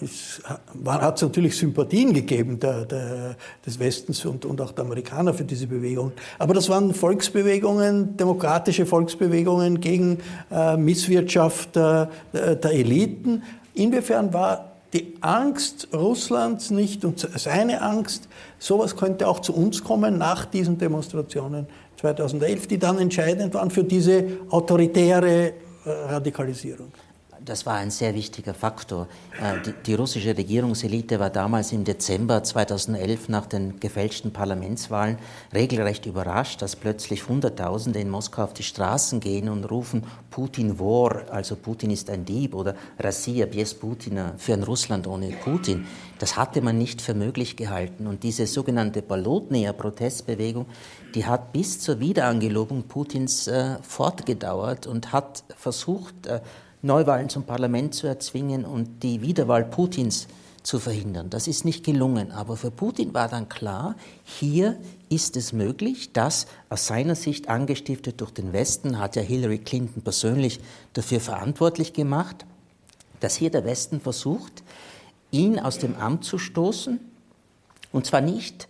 hat 0.86 1.16
es 1.16 1.22
natürlich 1.22 1.56
Sympathien 1.56 2.12
gegeben 2.12 2.60
der, 2.60 2.84
der, 2.84 3.36
des 3.64 3.78
Westens 3.78 4.24
und, 4.24 4.44
und, 4.44 4.60
auch 4.60 4.72
der 4.72 4.84
Amerikaner 4.84 5.32
für 5.32 5.44
diese 5.44 5.66
Bewegung. 5.66 6.12
Aber 6.38 6.54
das 6.54 6.68
waren 6.68 6.92
Volksbewegungen, 6.92 8.16
demokratische 8.16 8.86
Volksbewegungen 8.86 9.80
gegen 9.80 10.18
äh, 10.50 10.76
Misswirtschaft 10.76 11.76
äh, 11.76 12.06
der 12.32 12.64
Eliten. 12.64 13.42
Inwiefern 13.74 14.32
war 14.32 14.71
die 14.92 15.14
Angst 15.20 15.88
Russlands 15.92 16.70
nicht 16.70 17.04
und 17.04 17.18
seine 17.18 17.80
Angst, 17.80 18.28
sowas 18.58 18.96
könnte 18.96 19.26
auch 19.26 19.40
zu 19.40 19.54
uns 19.54 19.82
kommen 19.82 20.18
nach 20.18 20.44
diesen 20.44 20.78
Demonstrationen 20.78 21.66
2011, 21.96 22.66
die 22.66 22.78
dann 22.78 22.98
entscheidend 22.98 23.54
waren 23.54 23.70
für 23.70 23.84
diese 23.84 24.24
autoritäre 24.50 25.52
äh, 25.84 25.90
Radikalisierung 26.08 26.92
das 27.44 27.66
war 27.66 27.74
ein 27.74 27.90
sehr 27.90 28.14
wichtiger 28.14 28.54
Faktor. 28.54 29.08
Äh, 29.40 29.60
die, 29.62 29.72
die, 29.86 29.94
russische 29.94 30.36
Regierungselite 30.36 31.18
war 31.18 31.30
damals 31.30 31.72
im 31.72 31.84
Dezember 31.84 32.42
2011 32.42 33.28
nach 33.28 33.46
den 33.46 33.80
gefälschten 33.80 34.32
Parlamentswahlen 34.32 35.18
regelrecht 35.54 36.06
überrascht, 36.06 36.62
dass 36.62 36.76
plötzlich 36.76 37.28
Hunderttausende 37.28 38.00
in 38.00 38.10
Moskau 38.10 38.44
auf 38.44 38.54
die 38.54 38.62
Straßen 38.62 39.20
gehen 39.20 39.48
und 39.48 39.64
rufen 39.64 40.04
Putin 40.30 40.78
War, 40.78 41.30
also 41.30 41.56
Putin 41.56 41.90
ist 41.90 42.10
ein 42.10 42.24
Dieb 42.24 42.54
oder 42.54 42.74
Rassia 42.98 43.46
bies 43.46 43.74
Putina 43.74 44.30
äh, 44.30 44.38
für 44.38 44.54
ein 44.54 44.62
Russland 44.62 45.06
ohne 45.06 45.30
Putin. 45.30 45.86
Das 46.18 46.36
hatte 46.36 46.62
man 46.62 46.78
nicht 46.78 47.02
für 47.02 47.14
möglich 47.14 47.56
gehalten 47.56 48.06
und 48.06 48.22
diese 48.22 48.46
sogenannte 48.46 49.02
Balotnäher-Protestbewegung, 49.02 50.66
die 51.14 51.26
hat 51.26 51.52
bis 51.52 51.80
zur 51.80 52.00
Wiederangelobung 52.00 52.84
Putins 52.84 53.48
äh, 53.48 53.76
fortgedauert 53.82 54.86
und 54.86 55.12
hat 55.12 55.44
versucht 55.56 56.26
äh, 56.26 56.40
Neuwahlen 56.82 57.28
zum 57.28 57.44
Parlament 57.44 57.94
zu 57.94 58.06
erzwingen 58.06 58.64
und 58.64 59.02
die 59.02 59.22
Wiederwahl 59.22 59.64
Putins 59.64 60.26
zu 60.62 60.78
verhindern. 60.78 61.30
Das 61.30 61.48
ist 61.48 61.64
nicht 61.64 61.84
gelungen. 61.84 62.30
Aber 62.30 62.56
für 62.56 62.70
Putin 62.70 63.14
war 63.14 63.28
dann 63.28 63.48
klar, 63.48 63.96
hier 64.24 64.76
ist 65.08 65.36
es 65.36 65.52
möglich, 65.52 66.12
dass 66.12 66.46
aus 66.68 66.86
seiner 66.86 67.14
Sicht 67.14 67.48
angestiftet 67.48 68.20
durch 68.20 68.30
den 68.30 68.52
Westen, 68.52 68.98
hat 68.98 69.16
ja 69.16 69.22
Hillary 69.22 69.58
Clinton 69.58 70.02
persönlich 70.02 70.60
dafür 70.92 71.20
verantwortlich 71.20 71.92
gemacht, 71.92 72.44
dass 73.20 73.36
hier 73.36 73.50
der 73.50 73.64
Westen 73.64 74.00
versucht, 74.00 74.62
ihn 75.30 75.58
aus 75.58 75.78
dem 75.78 75.96
Amt 75.96 76.24
zu 76.24 76.38
stoßen. 76.38 77.00
Und 77.92 78.06
zwar 78.06 78.20
nicht, 78.20 78.68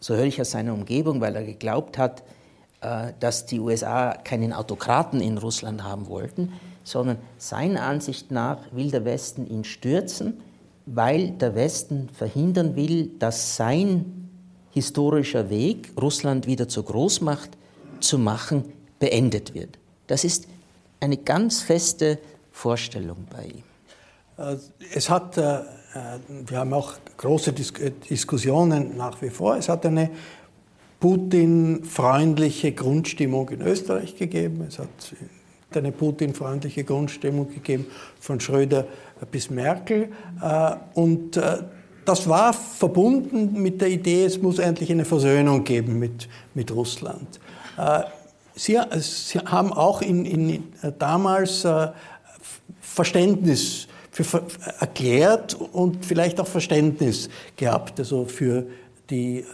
so 0.00 0.14
höre 0.14 0.24
ich 0.24 0.40
aus 0.40 0.50
seiner 0.50 0.74
Umgebung, 0.74 1.20
weil 1.20 1.34
er 1.36 1.44
geglaubt 1.44 1.98
hat, 1.98 2.22
äh, 2.80 3.12
dass 3.20 3.46
die 3.46 3.60
USA 3.60 4.12
keinen 4.12 4.52
Autokraten 4.52 5.20
in 5.20 5.38
Russland 5.38 5.82
haben 5.82 6.08
wollten, 6.08 6.52
sondern 6.84 7.18
seiner 7.38 7.82
Ansicht 7.82 8.30
nach 8.30 8.58
will 8.72 8.90
der 8.90 9.04
Westen 9.04 9.46
ihn 9.46 9.64
stürzen, 9.64 10.40
weil 10.86 11.30
der 11.30 11.54
Westen 11.54 12.10
verhindern 12.10 12.76
will, 12.76 13.10
dass 13.18 13.56
sein 13.56 14.28
historischer 14.70 15.50
Weg, 15.50 15.92
Russland 16.00 16.46
wieder 16.46 16.68
zur 16.68 16.84
Großmacht 16.84 17.50
zu 18.00 18.18
machen, 18.18 18.64
beendet 18.98 19.54
wird. 19.54 19.78
Das 20.06 20.24
ist 20.24 20.46
eine 21.00 21.16
ganz 21.16 21.62
feste 21.62 22.18
Vorstellung 22.52 23.26
bei 23.30 23.46
ihm. 23.46 23.62
Äh, 24.36 24.56
es 24.94 25.08
hat, 25.08 25.38
äh, 25.38 25.60
wir 26.46 26.58
haben 26.58 26.74
auch 26.74 26.94
große 27.16 27.52
Diskussionen 27.52 28.96
nach 28.96 29.20
wie 29.22 29.30
vor, 29.30 29.56
es 29.56 29.68
hat 29.68 29.86
eine 29.86 30.10
Putin-freundliche 31.00 32.72
Grundstimmung 32.72 33.50
in 33.50 33.60
Österreich 33.60 34.16
gegeben. 34.16 34.64
Es 34.66 34.78
hat 34.78 34.88
eine 35.76 35.92
Putin-freundliche 35.92 36.84
Grundstimmung 36.84 37.48
gegeben 37.52 37.86
von 38.20 38.40
Schröder 38.40 38.86
bis 39.30 39.50
Merkel. 39.50 40.08
Äh, 40.42 40.76
und 40.94 41.36
äh, 41.36 41.58
das 42.04 42.28
war 42.28 42.52
verbunden 42.52 43.60
mit 43.60 43.80
der 43.80 43.88
Idee, 43.88 44.24
es 44.24 44.40
muss 44.40 44.58
endlich 44.58 44.90
eine 44.90 45.04
Versöhnung 45.04 45.64
geben 45.64 45.98
mit, 45.98 46.28
mit 46.54 46.70
Russland. 46.70 47.40
Äh, 47.78 48.02
Sie, 48.56 48.78
Sie 49.00 49.38
haben 49.40 49.72
auch 49.72 50.00
in, 50.00 50.24
in 50.24 50.62
damals 51.00 51.66
Verständnis 52.80 53.88
für, 54.12 54.44
erklärt 54.78 55.54
und 55.54 56.06
vielleicht 56.06 56.38
auch 56.38 56.46
Verständnis 56.46 57.28
gehabt 57.56 57.98
also 57.98 58.26
für, 58.26 58.64
die, 59.10 59.44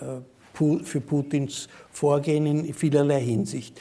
für 0.84 1.00
Putins 1.00 1.68
Vorgehen 1.90 2.44
in 2.44 2.74
vielerlei 2.74 3.22
Hinsicht. 3.22 3.80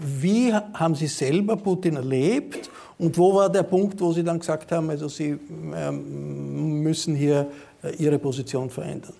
Wie 0.00 0.52
haben 0.52 0.94
Sie 0.94 1.06
selber 1.06 1.56
Putin 1.56 1.96
erlebt 1.96 2.70
und 2.98 3.16
wo 3.18 3.34
war 3.34 3.50
der 3.50 3.62
Punkt, 3.62 4.00
wo 4.00 4.12
Sie 4.12 4.22
dann 4.22 4.38
gesagt 4.38 4.70
haben, 4.72 4.90
also 4.90 5.08
Sie 5.08 5.38
ähm, 5.74 6.82
müssen 6.82 7.14
hier 7.14 7.48
äh, 7.82 7.94
Ihre 7.96 8.18
Position 8.18 8.70
verändern? 8.70 9.14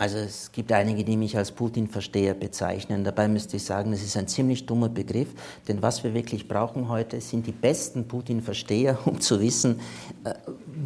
Also 0.00 0.16
es 0.16 0.50
gibt 0.50 0.72
einige, 0.72 1.04
die 1.04 1.14
mich 1.14 1.36
als 1.36 1.52
Putin-Versteher 1.52 2.32
bezeichnen. 2.32 3.04
Dabei 3.04 3.28
müsste 3.28 3.58
ich 3.58 3.64
sagen, 3.64 3.90
das 3.90 4.00
ist 4.00 4.16
ein 4.16 4.26
ziemlich 4.28 4.64
dummer 4.64 4.88
Begriff, 4.88 5.28
denn 5.68 5.82
was 5.82 6.02
wir 6.02 6.14
wirklich 6.14 6.48
brauchen 6.48 6.88
heute, 6.88 7.20
sind 7.20 7.46
die 7.46 7.52
besten 7.52 8.08
Putin-Versteher, 8.08 8.98
um 9.04 9.20
zu 9.20 9.38
wissen, 9.38 9.78
äh, 10.24 10.32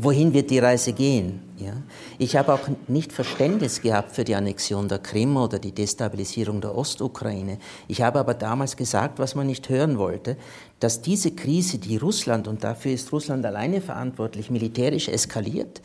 wohin 0.00 0.34
wird 0.34 0.50
die 0.50 0.58
Reise 0.58 0.92
gehen. 0.92 1.42
Ja? 1.58 1.74
Ich 2.18 2.34
habe 2.34 2.54
auch 2.54 2.68
nicht 2.88 3.12
Verständnis 3.12 3.80
gehabt 3.80 4.16
für 4.16 4.24
die 4.24 4.34
Annexion 4.34 4.88
der 4.88 4.98
Krim 4.98 5.36
oder 5.36 5.60
die 5.60 5.70
Destabilisierung 5.70 6.60
der 6.60 6.76
Ostukraine. 6.76 7.58
Ich 7.86 8.02
habe 8.02 8.18
aber 8.18 8.34
damals 8.34 8.76
gesagt, 8.76 9.20
was 9.20 9.36
man 9.36 9.46
nicht 9.46 9.68
hören 9.68 9.96
wollte, 9.96 10.36
dass 10.80 11.02
diese 11.02 11.30
Krise, 11.30 11.78
die 11.78 11.98
Russland, 11.98 12.48
und 12.48 12.64
dafür 12.64 12.90
ist 12.90 13.12
Russland 13.12 13.46
alleine 13.46 13.80
verantwortlich, 13.80 14.50
militärisch 14.50 15.06
eskaliert, 15.06 15.80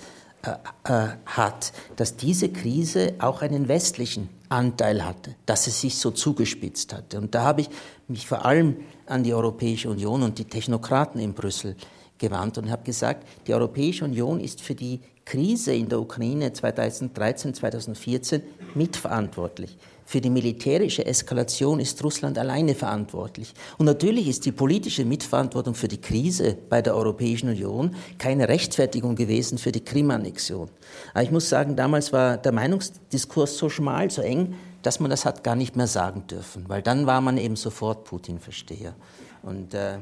hat, 1.25 1.73
dass 1.95 2.15
diese 2.15 2.49
Krise 2.49 3.13
auch 3.19 3.41
einen 3.41 3.67
westlichen 3.67 4.29
Anteil 4.49 5.05
hatte, 5.05 5.35
dass 5.45 5.67
es 5.67 5.81
sich 5.81 5.97
so 5.97 6.11
zugespitzt 6.11 6.93
hatte. 6.93 7.19
Und 7.19 7.35
da 7.35 7.43
habe 7.43 7.61
ich 7.61 7.69
mich 8.07 8.27
vor 8.27 8.45
allem 8.45 8.77
an 9.05 9.23
die 9.23 9.33
Europäische 9.33 9.89
Union 9.89 10.23
und 10.23 10.39
die 10.39 10.45
Technokraten 10.45 11.19
in 11.21 11.33
Brüssel 11.33 11.75
gewandt 12.19 12.57
und 12.57 12.69
habe 12.69 12.83
gesagt, 12.83 13.25
die 13.47 13.53
Europäische 13.53 14.05
Union 14.05 14.39
ist 14.39 14.61
für 14.61 14.75
die 14.75 14.99
Krise 15.25 15.73
in 15.73 15.89
der 15.89 15.99
Ukraine 15.99 16.51
2013, 16.53 17.53
2014 17.53 18.41
mitverantwortlich. 18.73 19.77
Für 20.03 20.21
die 20.21 20.31
militärische 20.31 21.05
Eskalation 21.05 21.79
ist 21.79 22.03
Russland 22.03 22.39
alleine 22.39 22.73
verantwortlich. 22.73 23.53
Und 23.77 23.85
natürlich 23.85 24.27
ist 24.27 24.43
die 24.47 24.51
politische 24.51 25.05
Mitverantwortung 25.05 25.75
für 25.75 25.87
die 25.87 26.01
Krise 26.01 26.57
bei 26.67 26.81
der 26.81 26.95
Europäischen 26.95 27.49
Union 27.49 27.95
keine 28.17 28.49
Rechtfertigung 28.49 29.15
gewesen 29.15 29.59
für 29.59 29.71
die 29.71 29.85
Krim-Annexion. 29.85 30.67
Aber 31.13 31.23
ich 31.23 31.29
muss 31.29 31.47
sagen, 31.47 31.75
damals 31.75 32.11
war 32.11 32.37
der 32.37 32.51
Meinungsdiskurs 32.51 33.55
so 33.55 33.69
schmal, 33.69 34.09
so 34.09 34.23
eng, 34.23 34.55
dass 34.81 34.99
man 34.99 35.11
das 35.11 35.25
hat 35.25 35.43
gar 35.43 35.55
nicht 35.55 35.75
mehr 35.75 35.85
sagen 35.85 36.25
dürfen, 36.25 36.65
weil 36.67 36.81
dann 36.81 37.05
war 37.05 37.21
man 37.21 37.37
eben 37.37 37.55
sofort 37.55 38.05
Putin-Versteher. 38.05 38.95
Und 39.43 39.75
äh, 39.75 39.99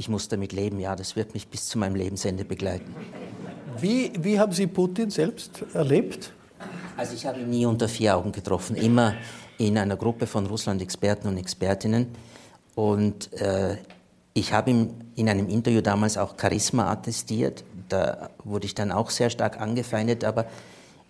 ich 0.00 0.08
muss 0.08 0.28
damit 0.28 0.54
leben, 0.54 0.80
ja, 0.80 0.96
das 0.96 1.14
wird 1.14 1.34
mich 1.34 1.46
bis 1.48 1.68
zu 1.68 1.78
meinem 1.78 1.94
Lebensende 1.94 2.46
begleiten. 2.46 2.94
Wie, 3.78 4.10
wie 4.18 4.40
haben 4.40 4.50
Sie 4.50 4.66
Putin 4.66 5.10
selbst 5.10 5.62
erlebt? 5.74 6.32
Also 6.96 7.14
ich 7.14 7.26
habe 7.26 7.40
ihn 7.40 7.50
nie 7.50 7.66
unter 7.66 7.86
vier 7.86 8.16
Augen 8.16 8.32
getroffen, 8.32 8.76
immer 8.76 9.14
in 9.58 9.76
einer 9.76 9.98
Gruppe 9.98 10.26
von 10.26 10.46
Russland-Experten 10.46 11.28
und 11.28 11.36
Expertinnen. 11.36 12.06
Und 12.74 13.30
äh, 13.34 13.76
ich 14.32 14.54
habe 14.54 14.70
ihm 14.70 14.94
in 15.16 15.28
einem 15.28 15.50
Interview 15.50 15.82
damals 15.82 16.16
auch 16.16 16.34
Charisma 16.40 16.90
attestiert. 16.90 17.62
Da 17.90 18.30
wurde 18.42 18.64
ich 18.64 18.74
dann 18.74 18.92
auch 18.92 19.10
sehr 19.10 19.28
stark 19.28 19.60
angefeindet, 19.60 20.24
aber 20.24 20.46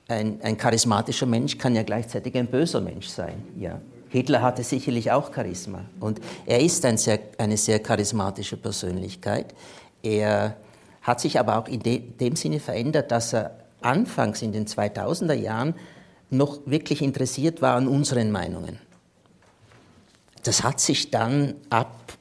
ein, 0.09 0.41
ein 0.43 0.57
charismatischer 0.57 1.27
Mensch 1.27 1.59
kann 1.59 1.77
ja 1.77 1.85
gleichzeitig 1.85 2.37
ein 2.37 2.49
böser 2.49 2.81
Mensch 2.81 3.07
sein. 3.07 3.41
Ja. 3.57 3.81
Hitler 4.11 4.43
hatte 4.43 4.65
sicherlich 4.65 5.13
auch 5.13 5.33
Charisma 5.33 5.85
und 6.01 6.21
er 6.45 6.61
ist 6.61 6.85
ein 6.85 6.99
sehr, 6.99 7.21
eine 7.39 7.57
sehr 7.57 7.79
charismatische 7.79 8.57
Persönlichkeit. 8.57 9.55
Er 10.03 10.57
hat 11.03 11.21
sich 11.21 11.39
aber 11.39 11.59
auch 11.59 11.69
in 11.69 11.81
de, 11.81 12.01
dem 12.01 12.35
Sinne 12.37 12.61
verändert, 12.61 13.13
dass 13.13 13.33
er 13.33 13.57
anfangs 13.81 14.43
in 14.43 14.53
den 14.53 14.67
2000er 14.67 15.35
Jahren 15.35 15.75
noch 16.29 16.61
wirklich 16.67 17.03
interessiert 17.03 17.63
war 17.63 17.77
an 17.77 17.87
unseren 17.87 18.31
Meinungen. 18.31 18.79
Das 20.43 20.63
hat 20.65 20.81
sich 20.81 21.11
dann 21.11 21.55
ab 21.71 22.19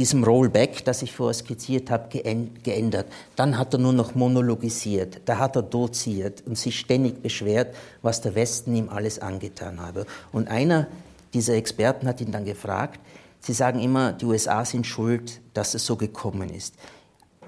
diesem 0.00 0.24
Rollback, 0.24 0.84
das 0.84 1.02
ich 1.02 1.12
vorher 1.12 1.34
skizziert 1.34 1.90
habe, 1.90 2.08
geändert. 2.08 3.06
Dann 3.36 3.56
hat 3.56 3.74
er 3.74 3.78
nur 3.78 3.92
noch 3.92 4.16
monologisiert, 4.16 5.20
da 5.26 5.38
hat 5.38 5.54
er 5.54 5.62
doziert 5.62 6.42
und 6.46 6.58
sich 6.58 6.78
ständig 6.78 7.22
beschwert, 7.22 7.74
was 8.02 8.20
der 8.20 8.34
Westen 8.34 8.74
ihm 8.74 8.88
alles 8.88 9.20
angetan 9.20 9.80
habe. 9.80 10.06
Und 10.32 10.48
einer 10.48 10.88
dieser 11.32 11.54
Experten 11.54 12.08
hat 12.08 12.20
ihn 12.20 12.32
dann 12.32 12.44
gefragt, 12.44 12.98
Sie 13.42 13.54
sagen 13.54 13.80
immer, 13.80 14.12
die 14.12 14.26
USA 14.26 14.66
sind 14.66 14.86
schuld, 14.86 15.40
dass 15.54 15.72
es 15.72 15.86
so 15.86 15.96
gekommen 15.96 16.50
ist 16.50 16.74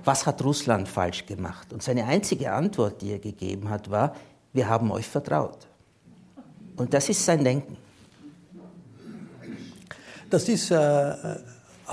was 0.05 0.27
hat 0.27 0.43
Russland 0.43 0.89
falsch 0.89 1.27
gemacht? 1.27 1.73
Und 1.73 1.83
seine 1.83 2.05
einzige 2.05 2.53
Antwort, 2.53 3.03
die 3.03 3.13
er 3.13 3.19
gegeben 3.19 3.69
hat, 3.69 3.91
war, 3.91 4.15
wir 4.53 4.69
haben 4.69 4.91
euch 4.91 5.07
vertraut. 5.07 5.67
Und 6.77 6.93
das 6.95 7.09
ist 7.09 7.25
sein 7.25 7.45
Denken. 7.45 7.77
Das 10.31 10.49
ist 10.49 10.71
äh, 10.71 11.15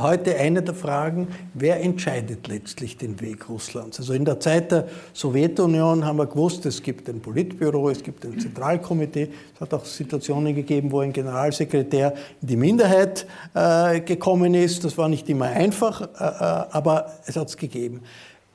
heute 0.01 0.35
eine 0.35 0.61
der 0.61 0.73
Fragen, 0.73 1.27
wer 1.53 1.81
entscheidet 1.81 2.47
letztlich 2.47 2.97
den 2.97 3.19
Weg 3.21 3.49
Russlands? 3.49 3.99
Also 3.99 4.13
in 4.13 4.25
der 4.25 4.39
Zeit 4.39 4.71
der 4.71 4.87
Sowjetunion 5.13 6.05
haben 6.05 6.17
wir 6.17 6.27
gewusst, 6.27 6.65
es 6.65 6.81
gibt 6.81 7.09
ein 7.09 7.19
Politbüro, 7.19 7.89
es 7.89 8.03
gibt 8.03 8.25
ein 8.25 8.39
Zentralkomitee. 8.39 9.29
Es 9.55 9.61
hat 9.61 9.73
auch 9.73 9.85
Situationen 9.85 10.55
gegeben, 10.55 10.91
wo 10.91 10.99
ein 10.99 11.13
Generalsekretär 11.13 12.13
in 12.41 12.47
die 12.47 12.55
Minderheit 12.55 13.25
äh, 13.53 14.01
gekommen 14.01 14.53
ist. 14.53 14.83
Das 14.83 14.97
war 14.97 15.09
nicht 15.09 15.29
immer 15.29 15.45
einfach, 15.45 16.01
äh, 16.01 16.05
äh 16.05 16.65
aber 16.71 17.11
es 17.25 17.35
hat 17.35 17.49
es 17.49 17.57
gegeben. 17.57 18.01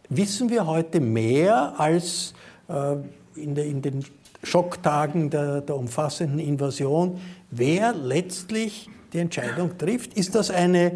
Wissen 0.09 0.50
wir 0.50 0.66
heute 0.66 1.00
mehr 1.00 1.74
als 1.78 2.35
äh, 2.68 2.96
in, 3.40 3.54
der, 3.54 3.66
in, 3.66 3.83
den 3.83 4.04
Schocktagen 4.42 5.30
der, 5.30 5.62
der 5.62 5.76
umfassenden 5.76 6.38
Invasion, 6.38 7.18
wer 7.50 7.94
letztlich 7.94 8.88
die 9.12 9.18
Entscheidung 9.18 9.78
trifft? 9.78 10.14
Ist 10.14 10.35
das 10.35 10.50
eine 10.50 10.92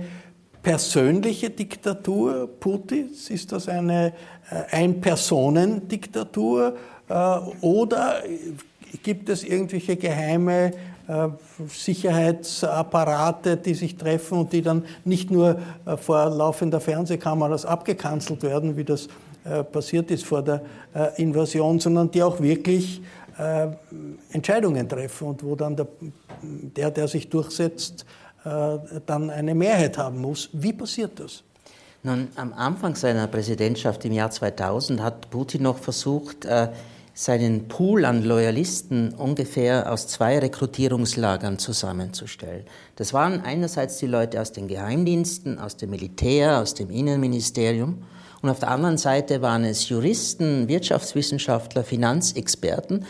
persönliche 0.69 1.49
Diktatur 1.49 2.47
Putins? 2.61 3.31
Ist 3.31 3.53
das 3.53 3.71
eine 3.71 4.13
äh, 4.51 4.77
Ein-Personen-Diktatur? 4.77 6.77
Äh, 7.09 7.15
oder 7.63 8.17
gibt 9.03 9.31
es 9.31 9.45
irgendwelche 9.45 9.97
geheime 9.97 10.73
äh, 11.09 11.29
Sicherheitsapparate, 11.69 13.57
die 13.57 13.73
sich 13.73 13.97
treffen 13.97 14.41
und 14.41 14.53
die 14.53 14.61
dann 14.61 14.85
nicht 15.07 15.31
nur 15.31 15.59
vor 15.97 16.29
laufender 16.29 16.81
Fernsehkameras 16.81 17.65
abgekanzelt 17.65 18.43
werden, 18.43 18.77
wie 18.77 18.85
das 18.85 19.09
passiert 19.73 20.11
ist 20.11 20.27
vor 20.27 20.43
der 20.43 20.61
Invasion, 21.17 21.81
sondern 21.81 22.11
die 22.11 22.23
auch 22.23 22.39
wirklich 22.41 23.01
Entscheidungen 24.31 24.87
treffen 24.87 25.29
und 25.29 25.43
wo 25.43 25.55
dann 25.55 25.75
der, 26.77 26.91
der, 26.91 27.09
sich 27.09 27.31
durchsetzt, 27.31 28.05
dann 29.07 29.31
eine 29.31 29.55
Mehrheit 29.55 29.99
haben 29.99 30.21
muss. 30.21 30.51
Wie 30.53 30.73
passiert 30.73 31.21
das? 31.21 31.43
Nun, 32.03 32.29
am 32.37 32.53
Anfang 32.53 32.95
seiner 32.95 33.27
Präsidentschaft 33.27 34.05
im 34.05 34.13
Jahr 34.13 34.31
2000 34.31 35.03
hat 35.03 35.31
Putin 35.31 35.63
noch 35.63 35.79
versucht, 35.79 36.45
äh, 36.45 36.69
seinen 37.13 37.67
Pool 37.67 38.05
an 38.05 38.23
Loyalisten 38.23 39.13
ungefähr 39.15 39.93
aus 39.93 40.07
zwei 40.07 40.39
Rekrutierungslagern 40.39 41.59
zusammenzustellen. 41.59 42.65
Das 42.95 43.13
waren 43.13 43.41
einerseits 43.41 43.99
die 43.99 44.07
Leute 44.07 44.41
aus 44.41 44.53
den 44.53 44.69
Geheimdiensten, 44.69 45.59
aus 45.59 45.77
dem 45.77 45.91
Militär, 45.91 46.61
aus 46.61 46.75
dem 46.75 46.91
Innenministerium 46.91 48.05
und 48.41 48.51
auf 48.51 48.61
der 48.61 48.71
anderen 48.71 48.99
Seite 48.99 49.43
waren 49.43 49.65
es 49.65 49.89
Juristen, 49.89 50.69
Wirtschaftswissenschaftler, 50.69 51.83
Finanzexperten, 51.83 53.05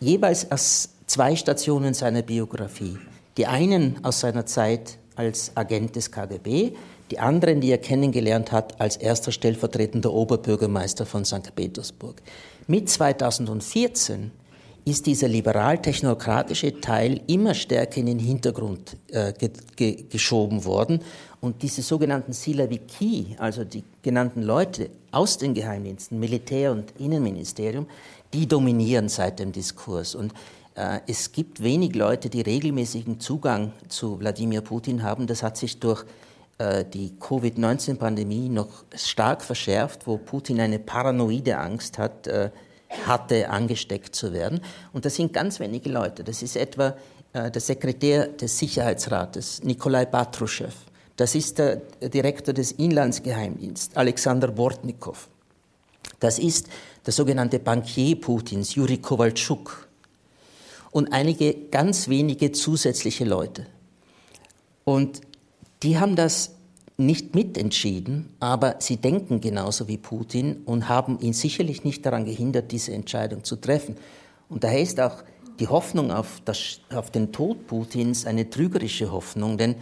jeweils 0.00 0.50
aus 0.50 0.88
zwei 1.06 1.36
Stationen 1.36 1.94
seiner 1.94 2.22
Biografie. 2.22 2.98
Die 3.36 3.46
einen 3.46 4.04
aus 4.04 4.20
seiner 4.20 4.46
Zeit 4.46 4.98
als 5.16 5.52
Agent 5.56 5.96
des 5.96 6.10
KGB, 6.10 6.72
die 7.10 7.18
anderen, 7.18 7.60
die 7.60 7.70
er 7.70 7.78
kennengelernt 7.78 8.52
hat 8.52 8.80
als 8.80 8.96
erster 8.96 9.32
stellvertretender 9.32 10.12
Oberbürgermeister 10.12 11.04
von 11.04 11.24
St. 11.24 11.54
Petersburg. 11.54 12.22
Mit 12.66 12.88
2014 12.88 14.30
ist 14.86 15.06
dieser 15.06 15.28
liberal-technokratische 15.28 16.80
Teil 16.80 17.20
immer 17.26 17.54
stärker 17.54 17.98
in 17.98 18.06
den 18.06 18.18
Hintergrund 18.18 18.96
äh, 19.10 19.32
ge 19.32 19.50
ge 19.76 20.04
geschoben 20.10 20.64
worden. 20.64 21.00
Und 21.40 21.62
diese 21.62 21.82
sogenannten 21.82 22.32
Silaviki, 22.32 23.36
also 23.38 23.64
die 23.64 23.84
genannten 24.02 24.42
Leute 24.42 24.90
aus 25.10 25.38
den 25.38 25.54
Geheimdiensten, 25.54 26.18
Militär 26.18 26.72
und 26.72 26.92
Innenministerium, 26.98 27.86
die 28.32 28.46
dominieren 28.46 29.08
seit 29.08 29.38
dem 29.38 29.52
Diskurs. 29.52 30.14
Und 30.14 30.34
es 31.06 31.30
gibt 31.30 31.62
wenig 31.62 31.94
Leute, 31.94 32.28
die 32.28 32.40
regelmäßigen 32.40 33.20
Zugang 33.20 33.72
zu 33.88 34.18
Wladimir 34.18 34.60
Putin 34.60 35.04
haben. 35.04 35.28
Das 35.28 35.44
hat 35.44 35.56
sich 35.56 35.78
durch 35.78 36.04
äh, 36.58 36.84
die 36.84 37.12
Covid-19-Pandemie 37.18 38.48
noch 38.48 38.84
stark 38.94 39.42
verschärft, 39.42 40.06
wo 40.06 40.18
Putin 40.18 40.60
eine 40.60 40.78
paranoide 40.78 41.58
Angst 41.58 41.98
hat, 41.98 42.26
äh, 42.28 42.50
hatte, 43.06 43.50
angesteckt 43.50 44.14
zu 44.14 44.32
werden. 44.32 44.60
Und 44.92 45.04
das 45.04 45.16
sind 45.16 45.32
ganz 45.32 45.58
wenige 45.58 45.90
Leute. 45.90 46.22
Das 46.22 46.42
ist 46.42 46.56
etwa 46.56 46.94
äh, 47.32 47.50
der 47.50 47.60
Sekretär 47.60 48.28
des 48.28 48.56
Sicherheitsrates, 48.56 49.64
Nikolai 49.64 50.04
Patruschew. 50.04 50.68
Das 51.16 51.34
ist 51.34 51.58
der 51.58 51.76
Direktor 52.02 52.54
des 52.54 52.72
Inlandsgeheimdienstes, 52.72 53.96
Alexander 53.96 54.48
Bortnikow. 54.48 55.28
Das 56.20 56.38
ist 56.38 56.68
der 57.04 57.12
sogenannte 57.12 57.58
Bankier 57.58 58.20
Putins, 58.20 58.74
Juri 58.74 58.98
Kowalczuk. 58.98 59.83
Und 60.94 61.12
einige 61.12 61.54
ganz 61.72 62.08
wenige 62.08 62.52
zusätzliche 62.52 63.24
Leute. 63.24 63.66
Und 64.84 65.22
die 65.82 65.98
haben 65.98 66.14
das 66.14 66.52
nicht 66.96 67.34
mitentschieden, 67.34 68.28
aber 68.38 68.76
sie 68.78 68.98
denken 68.98 69.40
genauso 69.40 69.88
wie 69.88 69.98
Putin 69.98 70.62
und 70.64 70.88
haben 70.88 71.18
ihn 71.18 71.32
sicherlich 71.32 71.82
nicht 71.82 72.06
daran 72.06 72.24
gehindert, 72.24 72.70
diese 72.70 72.92
Entscheidung 72.92 73.42
zu 73.42 73.56
treffen. 73.56 73.96
Und 74.48 74.62
daher 74.62 74.80
ist 74.82 75.00
auch 75.00 75.24
die 75.58 75.68
Hoffnung 75.68 76.10
auf, 76.10 76.40
das, 76.44 76.80
auf 76.94 77.10
den 77.10 77.32
Tod 77.32 77.66
Putins 77.66 78.26
eine 78.26 78.48
trügerische 78.50 79.12
Hoffnung, 79.12 79.58
denn 79.58 79.76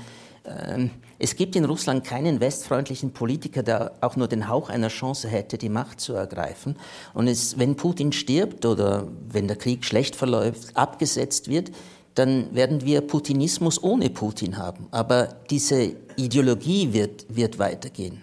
äh, 0.44 0.88
es 1.18 1.36
gibt 1.36 1.54
in 1.54 1.64
Russland 1.64 2.04
keinen 2.04 2.40
westfreundlichen 2.40 3.12
Politiker, 3.12 3.62
der 3.62 3.92
auch 4.00 4.16
nur 4.16 4.26
den 4.26 4.48
Hauch 4.48 4.70
einer 4.70 4.88
Chance 4.88 5.28
hätte, 5.28 5.56
die 5.56 5.68
Macht 5.68 6.00
zu 6.00 6.14
ergreifen. 6.14 6.76
Und 7.14 7.28
es, 7.28 7.58
wenn 7.58 7.76
Putin 7.76 8.12
stirbt 8.12 8.66
oder 8.66 9.06
wenn 9.28 9.46
der 9.46 9.56
Krieg 9.56 9.84
schlecht 9.84 10.16
verläuft, 10.16 10.76
abgesetzt 10.76 11.48
wird, 11.48 11.70
dann 12.14 12.54
werden 12.54 12.84
wir 12.84 13.00
Putinismus 13.02 13.82
ohne 13.82 14.10
Putin 14.10 14.58
haben. 14.58 14.88
Aber 14.90 15.28
diese 15.48 15.94
Ideologie 16.16 16.92
wird, 16.92 17.24
wird 17.28 17.58
weitergehen. 17.58 18.22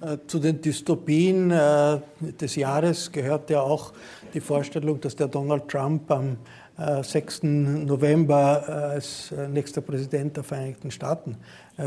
Äh, 0.00 0.18
zu 0.26 0.38
den 0.38 0.60
Dystopien 0.60 1.50
äh, 1.50 2.00
des 2.20 2.56
Jahres 2.56 3.12
gehört 3.12 3.50
ja 3.50 3.60
auch 3.60 3.92
die 4.34 4.40
Vorstellung, 4.40 5.00
dass 5.00 5.14
der 5.14 5.28
Donald 5.28 5.68
Trump 5.68 6.10
am 6.10 6.38
6. 6.76 7.40
Äh, 7.40 7.46
November 7.46 8.68
als 8.92 9.32
nächster 9.50 9.80
Präsident 9.80 10.36
der 10.36 10.44
Vereinigten 10.44 10.90
Staaten 10.90 11.36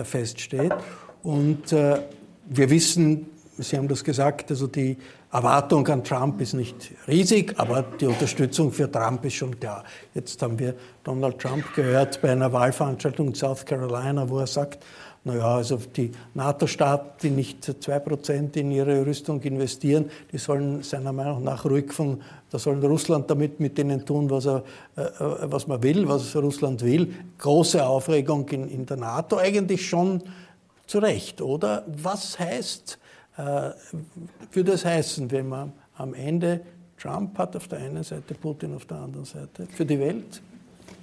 feststeht. 0.04 0.74
Und 1.24 1.72
wir 1.72 2.70
wissen, 2.70 3.28
Sie 3.58 3.78
haben 3.78 3.88
das 3.88 4.04
gesagt, 4.04 4.52
also 4.52 4.68
die 4.68 4.98
Erwartung 5.32 5.88
an 5.88 6.04
Trump 6.04 6.42
ist 6.42 6.54
nicht 6.54 6.92
riesig, 7.08 7.54
aber 7.58 7.84
die 7.84 8.06
Unterstützung 8.06 8.72
für 8.72 8.92
Trump 8.92 9.24
ist 9.24 9.36
schon 9.36 9.56
da. 9.60 9.84
Jetzt 10.14 10.42
haben 10.42 10.60
wir 10.60 10.76
Donald 11.04 11.40
Trump 11.40 11.74
gehört 11.74 12.22
bei 12.22 12.32
einer 12.32 12.52
Wahlveranstaltung 12.52 13.28
in 13.28 13.34
South 13.34 13.66
Carolina, 13.66 14.30
wo 14.30 14.40
er 14.40 14.48
sagt, 14.48 14.84
naja, 15.24 15.56
also 15.56 15.78
die 15.78 16.12
NATO-Staaten, 16.34 17.18
die 17.24 17.30
nicht 17.32 17.84
zwei 17.84 18.00
Prozent 18.00 18.58
in 18.58 18.72
ihre 18.72 19.06
Rüstung 19.06 19.42
investieren, 19.42 20.12
die 20.32 20.38
sollen 20.38 20.84
seiner 20.84 21.14
Meinung 21.14 21.44
nach 21.44 21.66
ruhig 21.66 21.94
von, 21.94 22.22
da 22.56 22.60
sollen 22.60 22.84
Russland 22.84 23.30
damit 23.30 23.60
mit 23.60 23.78
denen 23.78 24.06
tun, 24.06 24.30
was, 24.30 24.46
er, 24.46 24.64
äh, 24.96 25.02
äh 25.02 25.52
was 25.52 25.68
man 25.68 25.84
will, 25.84 26.08
was 26.08 26.36
Russland 26.36 26.82
will. 26.84 27.14
Große 27.38 27.86
Aufregung 27.86 28.48
in, 28.50 28.70
in 28.70 28.86
der 28.86 28.98
NATO, 28.98 29.38
eigentlich 29.38 29.88
schon 29.88 30.24
zu 30.88 31.00
Recht, 31.00 31.42
oder? 31.42 31.84
Was 31.88 32.40
heißt 32.40 32.98
äh, 33.38 33.72
würde 34.52 34.72
das 34.72 34.86
heißen, 34.86 35.30
wenn 35.32 35.50
man 35.50 35.74
am 35.98 36.14
Ende 36.14 36.62
Trump 36.98 37.38
hat 37.38 37.56
auf 37.56 37.68
der 37.68 37.80
einen 37.80 38.04
Seite, 38.04 38.34
Putin 38.34 38.74
auf 38.74 38.86
der 38.86 38.98
anderen 38.98 39.26
Seite, 39.26 39.68
für 39.68 39.86
die 39.86 40.00
Welt? 40.00 40.42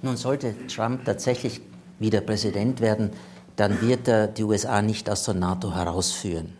Nun 0.01 0.17
sollte 0.17 0.55
Trump 0.67 1.05
tatsächlich 1.05 1.61
wieder 1.99 2.21
Präsident 2.21 2.81
werden, 2.81 3.11
dann 3.55 3.79
wird 3.81 4.07
er 4.07 4.27
die 4.27 4.43
USA 4.43 4.81
nicht 4.81 5.07
aus 5.09 5.25
der 5.25 5.35
NATO 5.35 5.73
herausführen. 5.73 6.53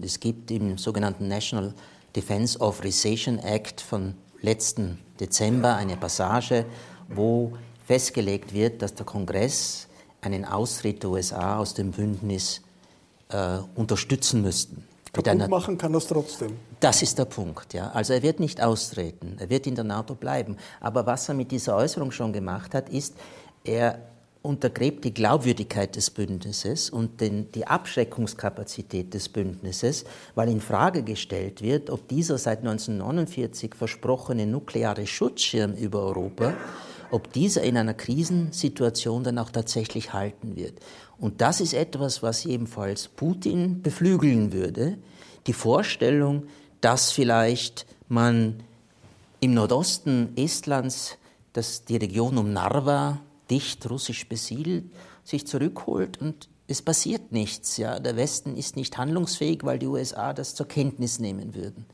Es 0.00 0.18
gibt 0.18 0.50
im 0.50 0.78
sogenannten 0.78 1.28
National 1.28 1.74
Defense 2.16 2.58
Authorization 2.60 3.38
Act 3.38 3.82
von 3.82 4.14
letzten 4.40 4.98
Dezember 5.20 5.76
eine 5.76 5.96
Passage, 5.96 6.64
wo 7.08 7.52
festgelegt 7.86 8.52
wird, 8.52 8.82
dass 8.82 8.94
der 8.94 9.06
Kongress 9.06 9.88
einen 10.20 10.44
Austritt 10.44 11.02
der 11.02 11.10
USA 11.10 11.58
aus 11.58 11.74
dem 11.74 11.92
Bündnis 11.92 12.60
äh, 13.30 13.58
unterstützen 13.74 14.42
müssten. 14.42 14.84
Kaputt 15.12 15.48
machen 15.48 15.78
kann 15.78 15.92
das 15.92 16.06
trotzdem. 16.06 16.56
Das 16.80 17.02
ist 17.02 17.18
der 17.18 17.24
Punkt. 17.24 17.72
Ja. 17.72 17.90
Also 17.90 18.12
er 18.12 18.22
wird 18.22 18.40
nicht 18.40 18.62
austreten, 18.62 19.36
er 19.38 19.48
wird 19.48 19.66
in 19.66 19.74
der 19.74 19.84
NATO 19.84 20.14
bleiben. 20.14 20.56
Aber 20.80 21.06
was 21.06 21.28
er 21.28 21.34
mit 21.34 21.50
dieser 21.50 21.76
Äußerung 21.76 22.10
schon 22.10 22.32
gemacht 22.32 22.74
hat, 22.74 22.88
ist, 22.90 23.14
er 23.64 23.98
untergräbt 24.42 25.04
die 25.04 25.12
Glaubwürdigkeit 25.12 25.96
des 25.96 26.10
Bündnisses 26.10 26.90
und 26.90 27.20
den, 27.20 27.50
die 27.52 27.66
Abschreckungskapazität 27.66 29.12
des 29.12 29.28
Bündnisses, 29.28 30.04
weil 30.34 30.48
in 30.48 30.60
Frage 30.60 31.02
gestellt 31.02 31.60
wird, 31.60 31.90
ob 31.90 32.08
dieser 32.08 32.38
seit 32.38 32.60
1949 32.60 33.74
versprochene 33.74 34.46
nukleare 34.46 35.06
Schutzschirm 35.06 35.74
über 35.74 36.02
Europa, 36.02 36.54
ob 37.10 37.32
dieser 37.32 37.62
in 37.62 37.76
einer 37.76 37.94
Krisensituation 37.94 39.24
dann 39.24 39.38
auch 39.38 39.50
tatsächlich 39.50 40.12
halten 40.12 40.56
wird. 40.56 40.74
Und 41.18 41.40
das 41.40 41.60
ist 41.60 41.74
etwas, 41.74 42.22
was 42.22 42.44
ebenfalls 42.44 43.08
Putin 43.08 43.82
beflügeln 43.82 44.52
würde. 44.52 44.98
Die 45.46 45.52
Vorstellung, 45.52 46.44
dass 46.80 47.10
vielleicht 47.10 47.86
man 48.08 48.62
im 49.40 49.54
Nordosten 49.54 50.32
Estlands, 50.36 51.18
dass 51.52 51.84
die 51.84 51.96
Region 51.96 52.38
um 52.38 52.52
Narva 52.52 53.20
dicht 53.50 53.88
russisch 53.88 54.28
besiedelt, 54.28 54.84
sich 55.24 55.46
zurückholt 55.46 56.20
und 56.20 56.48
es 56.66 56.82
passiert 56.82 57.32
nichts. 57.32 57.78
Ja. 57.78 57.98
Der 57.98 58.16
Westen 58.16 58.56
ist 58.56 58.76
nicht 58.76 58.98
handlungsfähig, 58.98 59.60
weil 59.64 59.78
die 59.78 59.86
USA 59.86 60.34
das 60.34 60.54
zur 60.54 60.68
Kenntnis 60.68 61.18
nehmen 61.18 61.54
würden. 61.54 61.86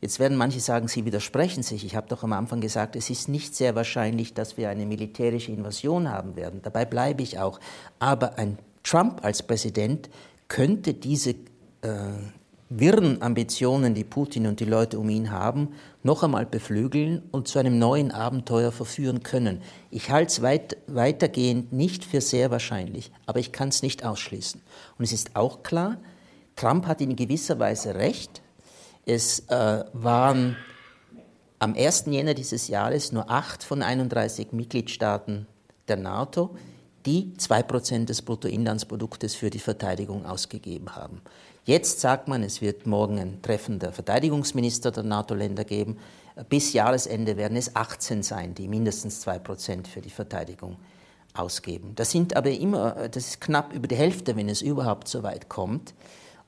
Jetzt 0.00 0.18
werden 0.18 0.36
manche 0.36 0.60
sagen, 0.60 0.88
sie 0.88 1.04
widersprechen 1.04 1.62
sich. 1.62 1.84
Ich 1.84 1.94
habe 1.94 2.08
doch 2.08 2.22
am 2.24 2.32
Anfang 2.32 2.60
gesagt, 2.60 2.96
es 2.96 3.10
ist 3.10 3.28
nicht 3.28 3.54
sehr 3.54 3.74
wahrscheinlich, 3.74 4.34
dass 4.34 4.56
wir 4.56 4.70
eine 4.70 4.86
militärische 4.86 5.52
Invasion 5.52 6.08
haben 6.08 6.36
werden. 6.36 6.60
Dabei 6.62 6.86
bleibe 6.86 7.22
ich 7.22 7.38
auch. 7.38 7.60
Aber 7.98 8.38
ein 8.38 8.58
Trump 8.82 9.24
als 9.24 9.42
Präsident 9.42 10.08
könnte 10.48 10.94
diese 10.94 11.30
äh, 11.82 12.14
wirren 12.70 13.20
Ambitionen, 13.20 13.94
die 13.94 14.04
Putin 14.04 14.46
und 14.46 14.60
die 14.60 14.64
Leute 14.64 14.98
um 15.00 15.10
ihn 15.10 15.32
haben, 15.32 15.74
noch 16.04 16.22
einmal 16.22 16.46
beflügeln 16.46 17.20
und 17.32 17.48
zu 17.48 17.58
einem 17.58 17.80
neuen 17.80 18.12
Abenteuer 18.12 18.70
verführen 18.70 19.24
können. 19.24 19.60
Ich 19.90 20.10
halte 20.10 20.32
es 20.32 20.42
weit, 20.42 20.76
weitergehend 20.86 21.72
nicht 21.72 22.04
für 22.04 22.20
sehr 22.20 22.52
wahrscheinlich, 22.52 23.10
aber 23.26 23.40
ich 23.40 23.50
kann 23.50 23.68
es 23.68 23.82
nicht 23.82 24.04
ausschließen. 24.04 24.62
Und 24.96 25.04
es 25.04 25.12
ist 25.12 25.34
auch 25.34 25.64
klar, 25.64 25.98
Trump 26.54 26.86
hat 26.86 27.00
in 27.00 27.16
gewisser 27.16 27.58
Weise 27.58 27.96
recht, 27.96 28.40
es 29.04 29.40
äh, 29.48 29.84
waren 29.92 30.56
am 31.58 31.74
1. 31.74 32.04
Jänner 32.06 32.34
dieses 32.34 32.68
Jahres 32.68 33.10
nur 33.10 33.28
acht 33.28 33.64
von 33.64 33.82
31 33.82 34.52
Mitgliedstaaten 34.52 35.46
der 35.88 35.96
NATO, 35.96 36.56
die 37.06 37.32
2% 37.36 38.04
des 38.04 38.22
Bruttoinlandsproduktes 38.22 39.34
für 39.34 39.50
die 39.50 39.58
Verteidigung 39.58 40.24
ausgegeben 40.26 40.94
haben. 40.94 41.22
Jetzt 41.64 42.00
sagt 42.00 42.26
man, 42.26 42.42
es 42.42 42.62
wird 42.62 42.86
morgen 42.86 43.18
ein 43.18 43.42
Treffen 43.42 43.78
der 43.78 43.92
Verteidigungsminister 43.92 44.90
der 44.90 45.02
NATO-Länder 45.02 45.64
geben. 45.64 45.98
Bis 46.48 46.72
Jahresende 46.72 47.36
werden 47.36 47.56
es 47.56 47.76
18 47.76 48.22
sein, 48.22 48.54
die 48.54 48.66
mindestens 48.66 49.26
2% 49.26 49.86
für 49.86 50.00
die 50.00 50.10
Verteidigung 50.10 50.76
ausgeben. 51.34 51.92
Das 51.96 52.10
sind 52.10 52.34
aber 52.34 52.50
immer, 52.50 53.08
das 53.08 53.28
ist 53.28 53.40
knapp 53.40 53.74
über 53.74 53.86
die 53.86 53.96
Hälfte, 53.96 54.36
wenn 54.36 54.48
es 54.48 54.62
überhaupt 54.62 55.06
so 55.08 55.22
weit 55.22 55.48
kommt. 55.48 55.94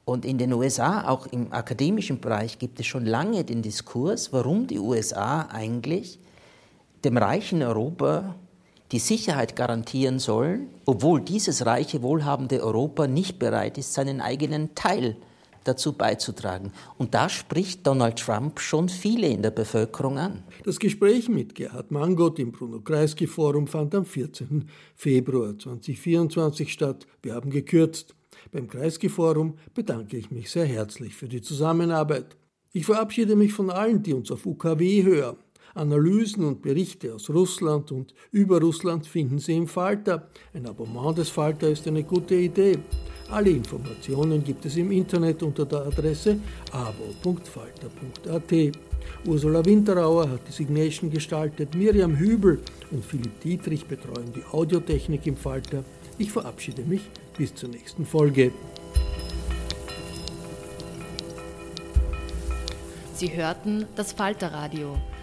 Und 0.05 0.25
in 0.25 0.39
den 0.39 0.53
USA, 0.53 1.09
auch 1.09 1.27
im 1.27 1.53
akademischen 1.53 2.21
Bereich, 2.21 2.59
gibt 2.59 2.81
es 2.81 2.87
schon 2.87 3.07
lange 3.07 3.45
den 3.45 3.63
Diskurs, 3.63 4.33
warum 4.33 4.67
die 4.67 4.79
USA 4.79 5.43
eigentlich 5.53 6.19
dem 7.05 7.17
reichen 7.17 7.63
Europa 7.63 8.35
die 8.93 8.99
Sicherheit 8.99 9.57
garantieren 9.57 10.19
sollen, 10.19 10.69
obwohl 10.85 11.23
dieses 11.23 11.65
reiche, 11.65 12.03
wohlhabende 12.03 12.63
Europa 12.63 13.07
nicht 13.07 13.39
bereit 13.39 13.79
ist, 13.79 13.95
seinen 13.95 14.21
eigenen 14.21 14.75
Teil 14.75 15.17
dazu 15.65 15.93
beizutragen. 15.93 16.73
Und 16.99 17.15
da 17.15 17.29
spricht 17.29 17.87
Donald 17.87 18.19
Trump 18.19 18.61
schon 18.61 18.89
viele 18.89 19.29
in 19.29 19.43
der 19.43 19.51
Bevölkerung 19.51 20.19
an. 20.19 20.43
Das 20.65 20.79
Gespräch 20.79 21.29
mit 21.29 21.55
Gerhard 21.55 21.91
Mangot 21.91 22.39
im 22.39 22.53
Bruno 22.53 22.81
Kreisky 22.81 23.27
Forum 23.27 23.67
fand 23.67 23.95
am 23.95 24.05
14. 24.05 24.69
Februar 24.95 25.59
2024 25.59 26.73
statt. 26.73 27.07
Wir 27.23 27.35
haben 27.35 27.51
gekürzt. 27.51 28.15
Beim 28.51 28.69
Kreisky 28.69 29.09
Forum 29.09 29.55
bedanke 29.73 30.17
ich 30.17 30.31
mich 30.31 30.51
sehr 30.51 30.67
herzlich 30.67 31.15
für 31.15 31.29
die 31.29 31.41
Zusammenarbeit. 31.41 32.37
Ich 32.73 32.87
verabschiede 32.87 33.37
mich 33.37 33.53
von 33.53 33.71
allen, 33.71 34.03
die 34.03 34.15
uns 34.15 34.31
auf 34.31 34.47
UKW 34.47 35.03
hören. 35.03 35.37
Analysen 35.75 36.45
und 36.45 36.63
Berichte 36.63 37.15
aus 37.15 37.31
Russland 37.31 37.93
und 37.93 38.15
über 38.31 38.61
Russland 38.61 39.07
finden 39.07 39.39
Sie 39.39 39.57
im 39.57 39.69
Falter. 39.69 40.29
Ein 40.53 40.67
Abonnement 40.67 41.17
des 41.17 41.29
Falter 41.29 41.69
ist 41.69 41.87
eine 41.87 42.03
gute 42.03 42.35
Idee. 42.35 42.79
Alle 43.31 43.51
Informationen 43.51 44.45
gibt 44.45 44.67
es 44.67 44.77
im 44.77 44.93
Internet 44.93 45.43
unter 45.43 45.65
der 45.65 45.87
Adresse 45.87 46.39
abo.falter.at. 46.71 48.53
Ursula 49.25 49.65
Winterauer 49.65 50.29
hat 50.29 50.41
die 50.49 50.53
Signation 50.53 51.11
gestaltet, 51.11 51.75
Miriam 51.75 52.17
Hübel 52.17 52.61
und 52.91 53.05
Philipp 53.05 53.41
Dietrich 53.41 53.87
betreuen 53.87 54.33
die 54.35 54.45
Audiotechnik 54.51 55.27
im 55.27 55.37
Falter. 55.37 55.85
Ich 56.19 56.31
verabschiede 56.31 56.83
mich 56.83 57.03
bis 57.37 57.55
zur 57.55 57.71
nächsten 57.71 58.05
Folge. 58.05 58.53
Sie 63.15 63.33
hörten 63.33 63.87
das 63.95 64.13
Falterradio, 64.13 64.97